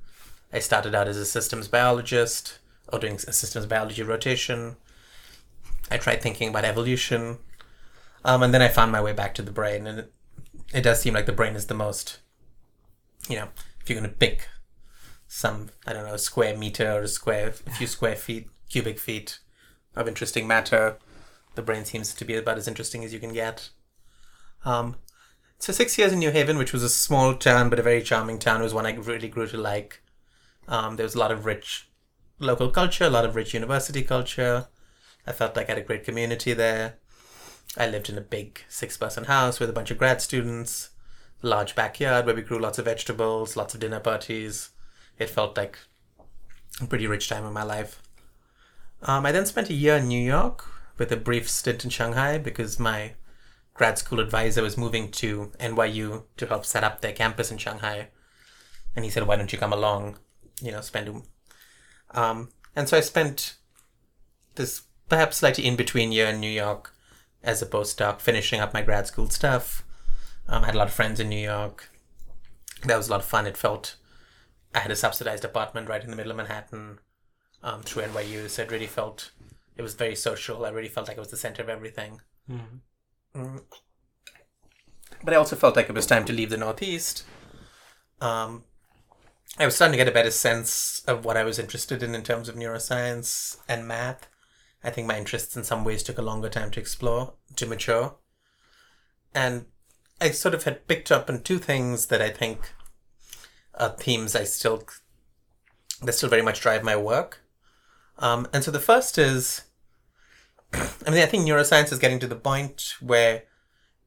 I 0.53 0.59
started 0.59 0.95
out 0.95 1.09
as 1.09 1.17
a 1.17 1.25
systems 1.25 1.67
biologist 1.67 2.59
or 2.93 2.99
doing 2.99 3.15
a 3.15 3.33
systems 3.33 3.67
biology 3.67 4.03
rotation. 4.03 4.77
I 5.91 5.97
tried 5.97 6.21
thinking 6.23 6.51
about 6.51 6.65
evolution. 6.65 7.39
Um, 8.25 8.43
and 8.43 8.53
then 8.53 8.63
I 8.63 8.69
found 8.69 8.93
my 8.93 9.03
way 9.03 9.13
back 9.13 9.35
to 9.35 9.43
the 9.43 9.51
brain. 9.51 9.87
And 9.87 10.01
it, 10.01 10.13
it 10.73 10.83
does 10.83 11.01
seem 11.01 11.15
like 11.15 11.27
the 11.27 11.33
brain 11.33 11.55
is 11.55 11.67
the 11.67 11.75
most, 11.75 12.19
you 13.29 13.37
know, 13.37 13.49
if 13.81 13.89
you're 13.89 13.99
going 13.99 14.11
to 14.11 14.17
pick 14.17 14.49
some, 15.27 15.71
I 15.87 15.95
don't 15.95 16.07
know, 16.07 16.17
square 16.17 16.57
meter 16.57 16.93
or 16.93 17.03
a 17.03 17.09
square, 17.09 17.49
a 17.67 17.71
few 17.71 17.87
square 17.87 18.17
feet, 18.17 18.49
cubic 18.69 18.99
feet, 18.99 19.39
of 19.97 20.07
interesting 20.07 20.47
matter. 20.47 20.99
The 21.55 21.63
brain 21.63 21.85
seems 21.85 22.15
to 22.15 22.25
be 22.25 22.37
about 22.37 22.59
as 22.59 22.69
interesting 22.69 23.05
as 23.05 23.13
you 23.13 23.21
can 23.21 23.33
get. 23.33 23.71
Um, 24.65 24.97
so 25.59 25.73
six 25.73 25.97
years 25.97 26.13
in 26.13 26.19
New 26.19 26.31
Haven, 26.31 26.59
which 26.59 26.73
was 26.73 26.83
a 26.83 26.89
small 26.89 27.35
town 27.35 27.71
but 27.71 27.79
a 27.79 27.83
very 27.83 28.03
charming 28.03 28.39
town, 28.39 28.63
was 28.63 28.75
one 28.75 28.87
I 28.87 28.95
really 28.95 29.29
grew 29.29 29.47
to 29.47 29.57
like. 29.57 30.03
Um, 30.69 30.97
there 30.97 31.05
was 31.05 31.15
a 31.15 31.19
lot 31.19 31.33
of 31.33 31.45
rich 31.45 31.89
local 32.39 32.71
culture, 32.71 33.05
a 33.05 33.11
lot 33.11 33.25
of 33.25 33.37
rich 33.37 33.55
university 33.55 34.03
culture. 34.03 34.67
I 35.27 35.33
felt 35.33 35.57
like 35.57 35.69
I 35.69 35.73
had 35.73 35.83
a 35.83 35.87
great 35.87 36.05
community 36.05 36.53
there. 36.53 36.99
I 37.77 37.87
lived 37.87 38.09
in 38.09 38.19
a 38.19 38.23
big 38.23 38.61
six-person 38.69 39.25
house 39.25 39.59
with 39.59 39.71
a 39.71 39.73
bunch 39.73 39.91
of 39.91 39.99
grad 39.99 40.21
students, 40.21 40.91
large 41.43 41.75
backyard 41.75 42.27
where 42.27 42.35
we 42.35 42.43
grew 42.43 42.59
lots 42.59 42.79
of 42.79 42.85
vegetables, 42.85 43.57
lots 43.57 43.75
of 43.75 43.81
dinner 43.81 44.01
parties. 44.01 44.71
It 45.19 45.31
felt 45.31 45.57
like 45.57 45.79
a 46.81 46.87
pretty 46.87 47.07
rich 47.07 47.29
time 47.29 47.45
in 47.45 47.53
my 47.53 47.63
life. 47.63 48.03
Um, 49.03 49.25
I 49.27 49.33
then 49.33 49.47
spent 49.47 49.71
a 49.71 49.75
year 49.75 49.97
in 49.97 50.09
New 50.09 50.23
York 50.23 50.74
with 50.99 51.11
a 51.13 51.17
brief 51.17 51.49
stint 51.49 51.85
in 51.85 51.91
Shanghai 51.91 52.39
because 52.39 52.79
my 52.79 53.15
grad 53.75 53.99
school 53.99 54.21
advisor 54.21 54.63
was 54.63 54.79
moving 54.79 55.11
to 55.11 55.53
NYU 55.59 56.25
to 56.37 56.47
help 56.47 56.65
set 56.65 56.85
up 56.85 57.01
their 57.01 57.13
campus 57.13 57.51
in 57.51 57.59
Shanghai. 57.59 58.09
And 58.95 59.05
he 59.05 59.11
said, 59.11 59.27
why 59.27 59.37
don't 59.37 59.53
you 59.53 59.59
come 59.59 59.73
along, 59.73 60.19
you 60.63 60.71
know, 60.71 60.81
spend. 60.81 61.23
Um, 62.13 62.51
and 62.77 62.89
so 62.89 62.97
I 62.97 63.01
spent 63.01 63.57
this 64.55 64.83
perhaps 65.09 65.39
slightly 65.39 65.67
in 65.67 65.77
between 65.77 66.13
year 66.13 66.29
in 66.29 66.41
New 66.41 66.51
York 66.51 66.95
as 67.43 67.61
a 67.61 67.67
postdoc, 67.67 68.21
finishing 68.21 68.61
up 68.61 68.73
my 68.73 68.83
grad 68.83 69.07
school 69.07 69.29
stuff. 69.29 69.85
Um, 70.49 70.63
I 70.63 70.67
had 70.67 70.75
a 70.75 70.79
lot 70.79 70.89
of 70.89 70.95
friends 70.95 71.21
in 71.21 71.29
New 71.29 71.43
York. 71.43 71.91
That 72.85 72.97
was 72.97 73.09
a 73.09 73.11
lot 73.11 73.21
of 73.21 73.27
fun. 73.27 73.47
It 73.47 73.57
felt 73.57 73.97
I 74.75 74.81
had 74.81 74.91
a 74.91 74.97
subsidized 74.97 75.45
apartment 75.45 75.89
right 75.89 76.03
in 76.03 76.11
the 76.11 76.17
middle 76.17 76.31
of 76.31 76.37
Manhattan 76.37 76.99
um, 77.63 77.83
through 77.83 78.05
NYU, 78.05 78.49
so 78.49 78.63
it 78.63 78.71
really 78.71 78.87
felt 78.87 79.31
it 79.77 79.83
was 79.83 79.95
very 79.95 80.17
social. 80.17 80.65
I 80.65 80.71
really 80.71 80.89
felt 80.89 81.09
like 81.09 81.17
it 81.17 81.21
was 81.21 81.31
the 81.31 81.37
center 81.37 81.63
of 81.63 81.69
everything. 81.69 82.21
Mm. 82.51 83.63
But 85.23 85.35
I 85.35 85.37
also 85.37 85.57
felt 85.57 85.77
like 85.77 85.89
it 85.89 85.95
was 85.95 86.07
time 86.07 86.25
to 86.27 86.33
leave 86.33 86.51
the 86.51 86.57
Northeast. 86.57 87.25
Um, 88.21 88.65
I 89.59 89.65
was 89.65 89.77
starting 89.77 89.93
to 89.93 89.99
get 89.99 90.09
a 90.09 90.13
better 90.13 90.31
sense 90.31 91.03
of 91.07 91.25
what 91.25 91.37
I 91.37 91.45
was 91.45 91.59
interested 91.59 92.03
in 92.03 92.15
in 92.15 92.23
terms 92.23 92.49
of 92.49 92.57
neuroscience 92.57 93.59
and 93.69 93.87
math. 93.87 94.29
I 94.83 94.91
think 94.91 95.07
my 95.07 95.17
interests 95.17 95.57
in 95.57 95.65
some 95.65 95.85
ways 95.85 96.03
took 96.03 96.19
a 96.19 96.23
longer 96.23 96.49
time 96.49 96.71
to 96.73 96.81
explore, 96.81 97.35
to 97.57 97.67
mature. 97.67 98.17
And 99.35 99.67
I 100.21 100.31
sort 100.31 100.55
of 100.55 100.65
had 100.65 100.87
picked 100.87 101.11
up 101.11 101.29
on 101.29 101.43
two 101.43 101.59
things 101.59 102.07
that 102.07 102.21
I 102.21 102.31
think 102.31 102.73
are 103.75 103.91
themes 103.91 104.37
I 104.37 104.45
still, 104.45 104.85
that 106.03 106.13
still 106.13 106.29
very 106.29 106.43
much 106.43 106.61
drive 106.61 106.85
my 106.85 106.97
work. 106.97 107.41
Um, 108.19 108.47
and 108.53 108.63
so 108.63 108.71
the 108.71 108.79
first 108.79 109.19
is, 109.19 109.63
I 111.07 111.11
mean, 111.11 111.23
I 111.23 111.27
think 111.27 111.47
neuroscience 111.47 111.93
is 111.93 111.99
getting 111.99 112.19
to 112.21 112.27
the 112.27 112.37
point 112.37 112.95
where 113.01 113.45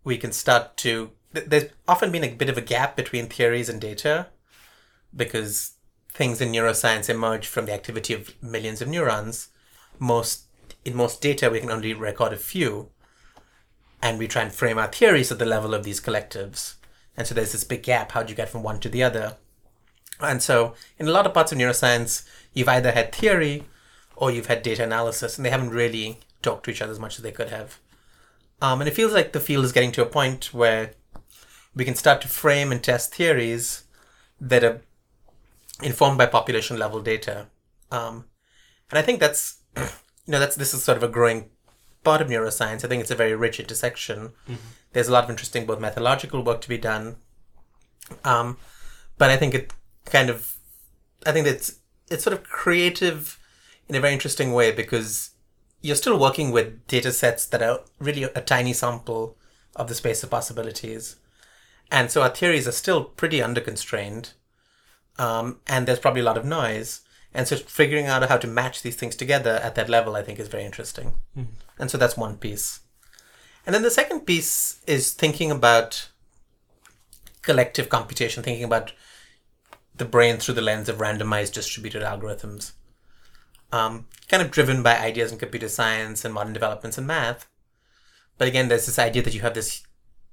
we 0.04 0.18
can 0.18 0.32
start 0.32 0.78
to, 0.78 1.12
there's 1.32 1.72
often 1.88 2.12
been 2.12 2.24
a 2.24 2.34
bit 2.34 2.50
of 2.50 2.58
a 2.58 2.62
gap 2.62 2.96
between 2.96 3.28
theories 3.28 3.70
and 3.70 3.80
data 3.80 4.28
because 5.16 5.74
things 6.12 6.42
in 6.42 6.52
neuroscience 6.52 7.10
emerge 7.10 7.48
from 7.48 7.66
the 7.66 7.74
activity 7.74 8.14
of 8.14 8.42
millions 8.42 8.82
of 8.82 8.88
neurons. 8.88 9.50
Most 10.00 10.48
in 10.88 10.96
most 10.96 11.22
data, 11.22 11.50
we 11.50 11.60
can 11.60 11.70
only 11.70 11.94
record 11.94 12.32
a 12.32 12.38
few, 12.38 12.90
and 14.02 14.18
we 14.18 14.28
try 14.28 14.42
and 14.44 14.54
frame 14.54 14.78
our 14.78 14.88
theories 14.88 15.32
at 15.32 15.38
the 15.38 15.46
level 15.46 15.74
of 15.74 15.84
these 15.84 16.00
collectives. 16.00 16.76
And 17.18 17.28
so 17.28 17.36
there's 17.36 17.52
this 17.52 17.66
big 17.66 17.84
gap. 17.84 18.14
How 18.14 18.24
do 18.24 18.30
you 18.30 18.36
get 18.36 18.48
from 18.48 18.64
one 18.64 18.80
to 18.80 18.90
the 18.90 19.04
other? 19.04 19.36
And 20.22 20.42
so, 20.42 20.76
in 20.98 21.08
a 21.08 21.12
lot 21.12 21.26
of 21.26 21.34
parts 21.34 21.52
of 21.52 21.58
neuroscience, 21.58 22.26
you've 22.54 22.70
either 22.70 22.92
had 22.92 23.14
theory 23.14 23.66
or 24.16 24.32
you've 24.32 24.48
had 24.48 24.64
data 24.64 24.84
analysis, 24.84 25.38
and 25.38 25.46
they 25.46 25.50
haven't 25.50 25.72
really 25.72 26.20
talked 26.42 26.66
to 26.66 26.72
each 26.72 26.82
other 26.82 26.92
as 26.92 27.00
much 27.00 27.18
as 27.18 27.24
they 27.24 27.32
could 27.32 27.50
have. 27.50 27.80
Um, 28.62 28.82
and 28.82 28.88
it 28.88 28.96
feels 28.96 29.14
like 29.14 29.34
the 29.34 29.40
field 29.40 29.66
is 29.66 29.72
getting 29.72 29.92
to 29.94 30.02
a 30.02 30.08
point 30.08 30.54
where 30.54 30.94
we 31.76 31.86
can 31.86 31.96
start 31.96 32.22
to 32.22 32.28
frame 32.28 32.72
and 32.72 32.84
test 32.84 33.14
theories 33.14 33.84
that 34.42 34.64
are 34.64 34.82
informed 35.84 36.18
by 36.18 36.26
population 36.26 36.78
level 36.78 37.02
data. 37.02 37.48
Um, 37.92 38.26
and 38.90 38.98
I 38.98 39.02
think 39.02 39.20
that's 39.20 39.60
you 39.76 39.84
know, 40.28 40.40
that's 40.40 40.56
this 40.56 40.74
is 40.74 40.84
sort 40.84 40.98
of 40.98 41.04
a 41.04 41.08
growing 41.08 41.50
part 42.04 42.22
of 42.22 42.28
neuroscience. 42.28 42.84
I 42.84 42.88
think 42.88 43.02
it's 43.02 43.12
a 43.12 43.16
very 43.16 43.36
rich 43.36 43.60
intersection. 43.60 44.30
Mm-hmm. 44.48 44.56
There's 44.94 45.08
a 45.08 45.12
lot 45.12 45.24
of 45.24 45.30
interesting 45.30 45.66
both 45.66 45.80
methodological 45.80 46.44
work 46.44 46.62
to 46.62 46.70
be 46.70 46.78
done, 46.78 47.18
um, 48.24 48.58
but 49.18 49.30
I 49.30 49.38
think 49.38 49.54
it 49.54 49.74
kind 50.06 50.30
of, 50.30 50.56
I 51.26 51.32
think 51.32 51.48
it's 51.48 51.80
it's 52.10 52.24
sort 52.24 52.34
of 52.34 52.44
creative 52.44 53.40
in 53.88 53.96
a 53.96 54.00
very 54.00 54.14
interesting 54.14 54.54
way 54.54 54.72
because 54.72 55.32
you're 55.82 55.96
still 55.96 56.20
working 56.20 56.52
with 56.52 56.86
data 56.88 57.12
sets 57.12 57.46
that 57.46 57.62
are 57.62 57.82
really 58.00 58.24
a 58.24 58.42
tiny 58.42 58.74
sample 58.74 59.38
of 59.76 59.88
the 59.88 59.96
space 59.96 60.24
of 60.24 60.30
possibilities, 60.30 61.18
and 61.92 62.12
so 62.12 62.22
our 62.22 62.30
theories 62.30 62.68
are 62.68 62.74
still 62.74 63.04
pretty 63.04 63.42
under 63.42 63.62
constrained, 63.62 64.34
um, 65.18 65.60
and 65.68 65.88
there's 65.88 66.00
probably 66.00 66.22
a 66.22 66.26
lot 66.26 66.38
of 66.38 66.46
noise. 66.46 67.02
And 67.34 67.48
so 67.48 67.56
figuring 67.56 68.08
out 68.08 68.28
how 68.30 68.38
to 68.38 68.48
match 68.48 68.82
these 68.82 68.96
things 68.96 69.16
together 69.16 69.60
at 69.62 69.76
that 69.76 69.90
level, 69.90 70.16
I 70.16 70.24
think, 70.24 70.40
is 70.40 70.48
very 70.48 70.64
interesting. 70.66 71.14
Mm-hmm. 71.38 71.52
And 71.78 71.92
so 71.92 71.98
that's 71.98 72.18
one 72.18 72.38
piece. 72.38 72.80
And 73.66 73.76
then 73.76 73.84
the 73.84 73.92
second 73.92 74.22
piece 74.22 74.82
is 74.88 75.14
thinking 75.14 75.52
about 75.52 76.10
collective 77.42 77.90
computation, 77.90 78.42
thinking 78.42 78.64
about 78.64 78.94
the 79.94 80.06
brain 80.06 80.38
through 80.38 80.56
the 80.56 80.62
lens 80.62 80.90
of 80.90 80.98
randomized 80.98 81.54
distributed 81.54 82.02
algorithms. 82.02 82.72
Um, 83.72 84.08
kind 84.30 84.42
of 84.42 84.52
driven 84.52 84.82
by 84.82 84.98
ideas 84.98 85.32
in 85.32 85.38
computer 85.38 85.68
science 85.68 86.24
and 86.24 86.34
modern 86.34 86.54
developments 86.54 86.98
in 86.98 87.06
math. 87.06 87.48
But 88.38 88.48
again, 88.48 88.68
there's 88.68 88.86
this 88.86 89.00
idea 89.00 89.22
that 89.24 89.34
you 89.34 89.42
have 89.42 89.56
this 89.56 89.84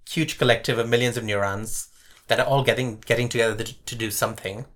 huge 0.09 0.39
collective 0.39 0.79
of 0.79 0.89
millions 0.89 1.17
of 1.17 1.25
neurons 1.25 1.89
that 2.29 2.39
are 2.39 2.47
all 2.47 2.63
getting 2.63 3.01
getting 3.01 3.29
together 3.29 3.65
to, 3.65 3.85
to 3.85 3.95
do 3.97 4.11
something 4.11 4.67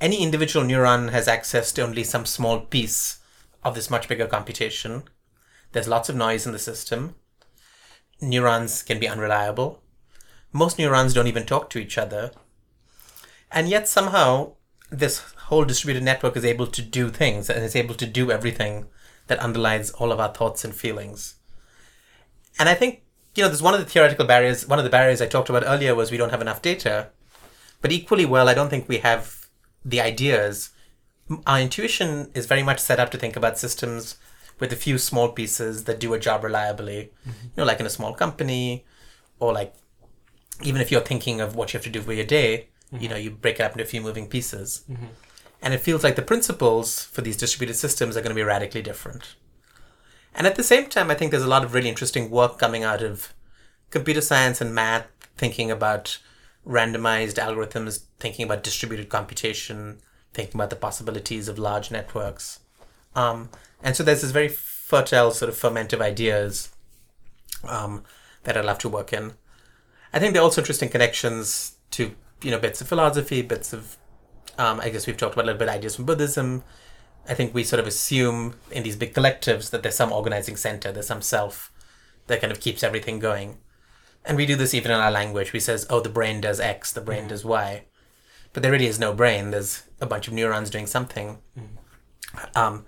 any 0.00 0.22
individual 0.22 0.64
neuron 0.64 1.10
has 1.10 1.28
access 1.28 1.72
to 1.72 1.82
only 1.82 2.04
some 2.04 2.26
small 2.26 2.60
piece 2.60 3.18
of 3.64 3.74
this 3.74 3.90
much 3.90 4.08
bigger 4.08 4.26
computation. 4.26 5.04
There's 5.72 5.88
lots 5.88 6.08
of 6.08 6.16
noise 6.16 6.46
in 6.46 6.52
the 6.52 6.58
system. 6.58 7.14
Neurons 8.20 8.82
can 8.82 8.98
be 8.98 9.08
unreliable. 9.08 9.82
Most 10.52 10.78
neurons 10.78 11.14
don't 11.14 11.26
even 11.26 11.46
talk 11.46 11.70
to 11.70 11.78
each 11.78 11.98
other. 11.98 12.30
And 13.50 13.68
yet, 13.68 13.88
somehow, 13.88 14.52
this 14.90 15.22
whole 15.46 15.64
distributed 15.64 16.02
network 16.02 16.36
is 16.36 16.44
able 16.44 16.66
to 16.66 16.82
do 16.82 17.08
things 17.08 17.48
and 17.48 17.64
is 17.64 17.76
able 17.76 17.94
to 17.94 18.06
do 18.06 18.32
everything 18.32 18.86
that 19.28 19.38
underlies 19.38 19.90
all 19.92 20.10
of 20.10 20.18
our 20.18 20.32
thoughts 20.32 20.64
and 20.64 20.74
feelings. 20.74 21.36
And 22.58 22.68
I 22.68 22.74
think, 22.74 23.02
you 23.34 23.42
know, 23.42 23.48
there's 23.48 23.62
one 23.62 23.74
of 23.74 23.80
the 23.80 23.86
theoretical 23.86 24.26
barriers, 24.26 24.66
one 24.66 24.80
of 24.80 24.84
the 24.84 24.90
barriers 24.90 25.22
I 25.22 25.26
talked 25.26 25.48
about 25.48 25.62
earlier 25.64 25.94
was 25.94 26.10
we 26.10 26.16
don't 26.16 26.30
have 26.30 26.40
enough 26.40 26.62
data. 26.62 27.10
But 27.80 27.92
equally 27.92 28.26
well, 28.26 28.48
I 28.48 28.54
don't 28.54 28.70
think 28.70 28.88
we 28.88 28.98
have 28.98 29.46
the 29.84 30.00
ideas, 30.00 30.70
our 31.46 31.60
intuition 31.60 32.30
is 32.34 32.46
very 32.46 32.64
much 32.64 32.80
set 32.80 32.98
up 32.98 33.10
to 33.12 33.18
think 33.18 33.36
about 33.36 33.58
systems 33.58 34.16
with 34.58 34.72
a 34.72 34.76
few 34.76 34.98
small 34.98 35.28
pieces 35.28 35.84
that 35.84 36.00
do 36.00 36.12
a 36.12 36.18
job 36.18 36.42
reliably. 36.42 37.12
Mm-hmm. 37.28 37.46
You 37.46 37.52
know, 37.58 37.64
like 37.64 37.78
in 37.78 37.86
a 37.86 37.90
small 37.90 38.14
company, 38.14 38.84
or 39.38 39.52
like 39.52 39.74
even 40.62 40.80
if 40.80 40.90
you're 40.90 41.02
thinking 41.02 41.40
of 41.40 41.54
what 41.54 41.72
you 41.72 41.78
have 41.78 41.84
to 41.84 41.90
do 41.90 42.02
for 42.02 42.12
your 42.12 42.24
day, 42.24 42.68
mm-hmm. 42.92 43.02
you 43.02 43.08
know, 43.08 43.16
you 43.16 43.30
break 43.30 43.60
it 43.60 43.62
up 43.62 43.72
into 43.72 43.84
a 43.84 43.86
few 43.86 44.00
moving 44.00 44.26
pieces. 44.26 44.82
Mm-hmm. 44.90 45.06
And 45.66 45.74
it 45.74 45.80
feels 45.80 46.04
like 46.04 46.14
the 46.14 46.22
principles 46.22 47.02
for 47.02 47.22
these 47.22 47.36
distributed 47.36 47.74
systems 47.74 48.16
are 48.16 48.20
going 48.20 48.30
to 48.30 48.36
be 48.36 48.44
radically 48.44 48.82
different. 48.82 49.34
And 50.32 50.46
at 50.46 50.54
the 50.54 50.62
same 50.62 50.88
time, 50.88 51.10
I 51.10 51.16
think 51.16 51.32
there's 51.32 51.42
a 51.42 51.48
lot 51.48 51.64
of 51.64 51.74
really 51.74 51.88
interesting 51.88 52.30
work 52.30 52.56
coming 52.56 52.84
out 52.84 53.02
of 53.02 53.34
computer 53.90 54.20
science 54.20 54.60
and 54.60 54.72
math, 54.72 55.08
thinking 55.36 55.72
about 55.72 56.18
randomized 56.64 57.34
algorithms, 57.34 58.04
thinking 58.20 58.44
about 58.44 58.62
distributed 58.62 59.08
computation, 59.08 59.98
thinking 60.32 60.54
about 60.54 60.70
the 60.70 60.76
possibilities 60.76 61.48
of 61.48 61.58
large 61.58 61.90
networks. 61.90 62.60
Um, 63.16 63.50
and 63.82 63.96
so 63.96 64.04
there's 64.04 64.22
this 64.22 64.30
very 64.30 64.46
fertile 64.46 65.32
sort 65.32 65.48
of 65.48 65.56
ferment 65.56 65.92
of 65.92 66.00
ideas 66.00 66.68
um, 67.64 68.04
that 68.44 68.56
I'd 68.56 68.64
love 68.64 68.78
to 68.78 68.88
work 68.88 69.12
in. 69.12 69.32
I 70.12 70.20
think 70.20 70.32
there 70.32 70.42
are 70.42 70.44
also 70.44 70.60
interesting 70.60 70.90
connections 70.90 71.74
to 71.90 72.14
you 72.40 72.52
know 72.52 72.60
bits 72.60 72.80
of 72.80 72.86
philosophy, 72.86 73.42
bits 73.42 73.72
of 73.72 73.96
um, 74.58 74.80
I 74.80 74.88
guess 74.88 75.06
we've 75.06 75.16
talked 75.16 75.34
about 75.34 75.44
a 75.44 75.46
little 75.46 75.58
bit 75.58 75.68
ideas 75.68 75.96
from 75.96 76.04
Buddhism. 76.04 76.64
I 77.28 77.34
think 77.34 77.52
we 77.52 77.64
sort 77.64 77.80
of 77.80 77.86
assume 77.86 78.54
in 78.70 78.82
these 78.82 78.96
big 78.96 79.12
collectives 79.12 79.70
that 79.70 79.82
there's 79.82 79.96
some 79.96 80.12
organizing 80.12 80.56
center, 80.56 80.92
there's 80.92 81.08
some 81.08 81.22
self 81.22 81.72
that 82.28 82.40
kind 82.40 82.52
of 82.52 82.60
keeps 82.60 82.82
everything 82.82 83.18
going 83.18 83.58
and 84.26 84.36
we 84.36 84.44
do 84.44 84.56
this 84.56 84.74
even 84.74 84.90
in 84.90 84.98
our 84.98 85.10
language. 85.10 85.52
We 85.52 85.60
says, 85.60 85.86
"Oh, 85.88 86.00
the 86.00 86.08
brain 86.08 86.40
does 86.40 86.60
X, 86.60 86.92
the 86.92 87.00
brain 87.00 87.24
mm. 87.24 87.28
does 87.28 87.44
Y," 87.44 87.84
but 88.52 88.62
there 88.62 88.72
really 88.72 88.86
is 88.86 88.98
no 88.98 89.14
brain. 89.14 89.52
There's 89.52 89.84
a 90.00 90.06
bunch 90.06 90.26
of 90.26 90.34
neurons 90.34 90.68
doing 90.68 90.86
something. 90.86 91.38
Mm. 91.58 92.56
Um, 92.56 92.86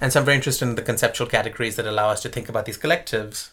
and 0.00 0.12
so 0.12 0.20
I'm 0.20 0.24
very 0.24 0.36
interested 0.36 0.66
in 0.66 0.74
the 0.74 0.82
conceptual 0.82 1.26
categories 1.26 1.76
that 1.76 1.86
allow 1.86 2.08
us 2.08 2.22
to 2.22 2.30
think 2.30 2.48
about 2.48 2.64
these 2.64 2.78
collectives 2.78 3.50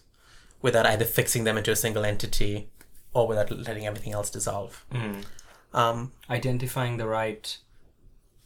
without 0.61 0.85
either 0.85 1.05
fixing 1.05 1.43
them 1.43 1.57
into 1.57 1.71
a 1.71 1.75
single 1.75 2.05
entity 2.05 2.69
or 3.13 3.27
without 3.27 3.51
letting 3.51 3.85
everything 3.85 4.13
else 4.13 4.29
dissolve. 4.29 4.85
Mm. 4.91 5.25
Um, 5.73 6.13
Identifying 6.29 6.97
the 6.97 7.07
right 7.07 7.57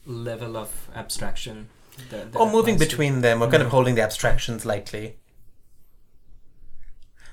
level 0.05 0.57
of 0.57 0.89
abstraction. 0.95 1.69
That, 2.09 2.31
that 2.31 2.39
or 2.39 2.51
moving 2.51 2.77
between 2.77 3.15
to... 3.15 3.21
them, 3.21 3.41
or 3.41 3.49
kind 3.49 3.61
of 3.61 3.69
mm. 3.69 3.71
holding 3.71 3.95
the 3.95 4.01
abstractions 4.01 4.65
lightly. 4.65 5.17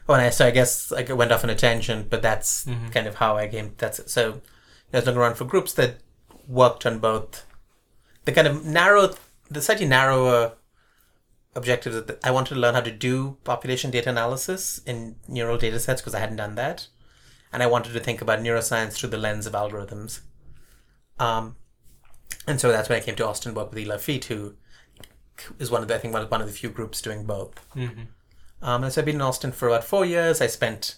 Oh, 0.09 0.15
and 0.15 0.23
I, 0.23 0.31
so 0.31 0.47
I 0.47 0.51
guess 0.51 0.91
I 0.93 1.03
went 1.13 1.33
off 1.33 1.45
on 1.45 1.51
a 1.51 1.55
tangent, 1.55 2.09
but 2.09 2.23
that's 2.23 2.65
mm-hmm. 2.65 2.89
kind 2.89 3.07
of 3.07 3.17
how 3.17 3.37
I 3.37 3.47
came. 3.49 3.75
That's 3.79 3.99
it. 3.99 4.11
so. 4.11 4.41
I 4.91 4.97
was 4.97 5.07
looking 5.07 5.21
around 5.21 5.35
for 5.35 5.45
groups 5.45 5.75
that 5.75 5.99
worked 6.47 6.87
on 6.87 6.99
both 6.99 7.45
the 8.25 8.33
kind 8.33 8.47
of 8.47 8.65
narrow, 8.65 9.11
the 9.51 9.61
slightly 9.61 9.87
narrower 9.87 10.53
objectives. 11.55 11.95
That 12.07 12.19
I 12.25 12.31
wanted 12.31 12.55
to 12.55 12.61
learn 12.61 12.75
how 12.75 12.81
to 12.81 12.91
do 12.91 13.37
population 13.45 13.91
data 13.91 14.09
analysis 14.09 14.81
in 14.87 15.17
neural 15.29 15.59
data 15.59 15.79
sets 15.79 16.01
because 16.01 16.15
I 16.15 16.21
hadn't 16.21 16.37
done 16.37 16.55
that, 16.55 16.87
and 17.53 17.63
I 17.63 17.67
wanted 17.67 17.93
to 17.93 18.01
think 18.01 18.21
about 18.21 18.41
neuroscience 18.41 18.95
through 18.95 19.11
the 19.11 19.19
lens 19.19 19.47
of 19.47 19.53
algorithms. 19.53 20.21
Um, 21.19 21.57
and 22.47 22.61
so 22.61 22.71
that's 22.71 22.89
when 22.89 22.99
I 22.99 23.05
came 23.05 23.17
to 23.17 23.27
Austin, 23.27 23.55
work 23.55 23.71
with 23.71 23.79
Ila 23.79 23.97
Fiete, 23.97 24.25
who 24.25 24.55
is 25.59 25.71
one 25.71 25.83
of 25.83 25.89
the, 25.89 25.95
I 25.95 25.99
think 25.99 26.13
one 26.15 26.23
of, 26.23 26.31
one 26.31 26.41
of 26.41 26.47
the 26.47 26.53
few 26.53 26.69
groups 26.69 27.01
doing 27.01 27.25
both. 27.25 27.67
Mm-hmm. 27.75 28.03
Um, 28.63 28.85
and 28.85 28.93
so 28.93 29.01
I've 29.01 29.07
been 29.07 29.17
in 29.17 29.23
Austin 29.23 29.53
for 29.53 29.69
about 29.69 29.85
four 29.85 30.05
years. 30.05 30.41
I 30.41 30.47
spent 30.47 30.97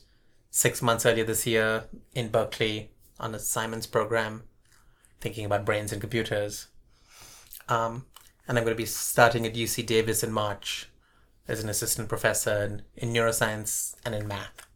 six 0.50 0.82
months 0.82 1.06
earlier 1.06 1.24
this 1.24 1.46
year 1.46 1.84
in 2.14 2.28
Berkeley 2.28 2.90
on 3.18 3.34
a 3.34 3.38
Simons 3.38 3.86
program, 3.86 4.44
thinking 5.20 5.44
about 5.44 5.64
brains 5.66 5.92
and 5.92 6.00
computers. 6.00 6.68
Um, 7.68 8.06
and 8.48 8.58
I'm 8.58 8.64
going 8.64 8.74
to 8.74 8.82
be 8.82 8.86
starting 8.86 9.46
at 9.46 9.54
UC 9.54 9.86
Davis 9.86 10.22
in 10.24 10.32
March 10.32 10.88
as 11.46 11.62
an 11.62 11.68
assistant 11.68 12.08
professor 12.08 12.64
in, 12.64 12.82
in 12.96 13.12
neuroscience 13.12 13.94
and 14.04 14.14
in 14.14 14.26
math. 14.26 14.66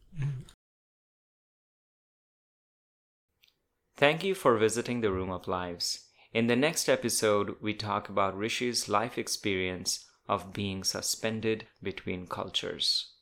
Thank 3.97 4.25
you 4.25 4.35
for 4.35 4.59
visiting 4.59 5.01
the 5.01 5.13
Room 5.13 5.31
of 5.31 5.47
Lives. 5.47 6.07
In 6.33 6.49
the 6.49 6.57
next 6.57 6.89
episode, 6.89 7.55
we 7.61 7.75
talk 7.75 8.09
about 8.09 8.37
Rishi's 8.37 8.89
life 8.89 9.17
experience 9.17 10.05
of 10.29 10.53
being 10.53 10.83
suspended 10.83 11.69
between 11.81 12.27
cultures. 12.27 13.13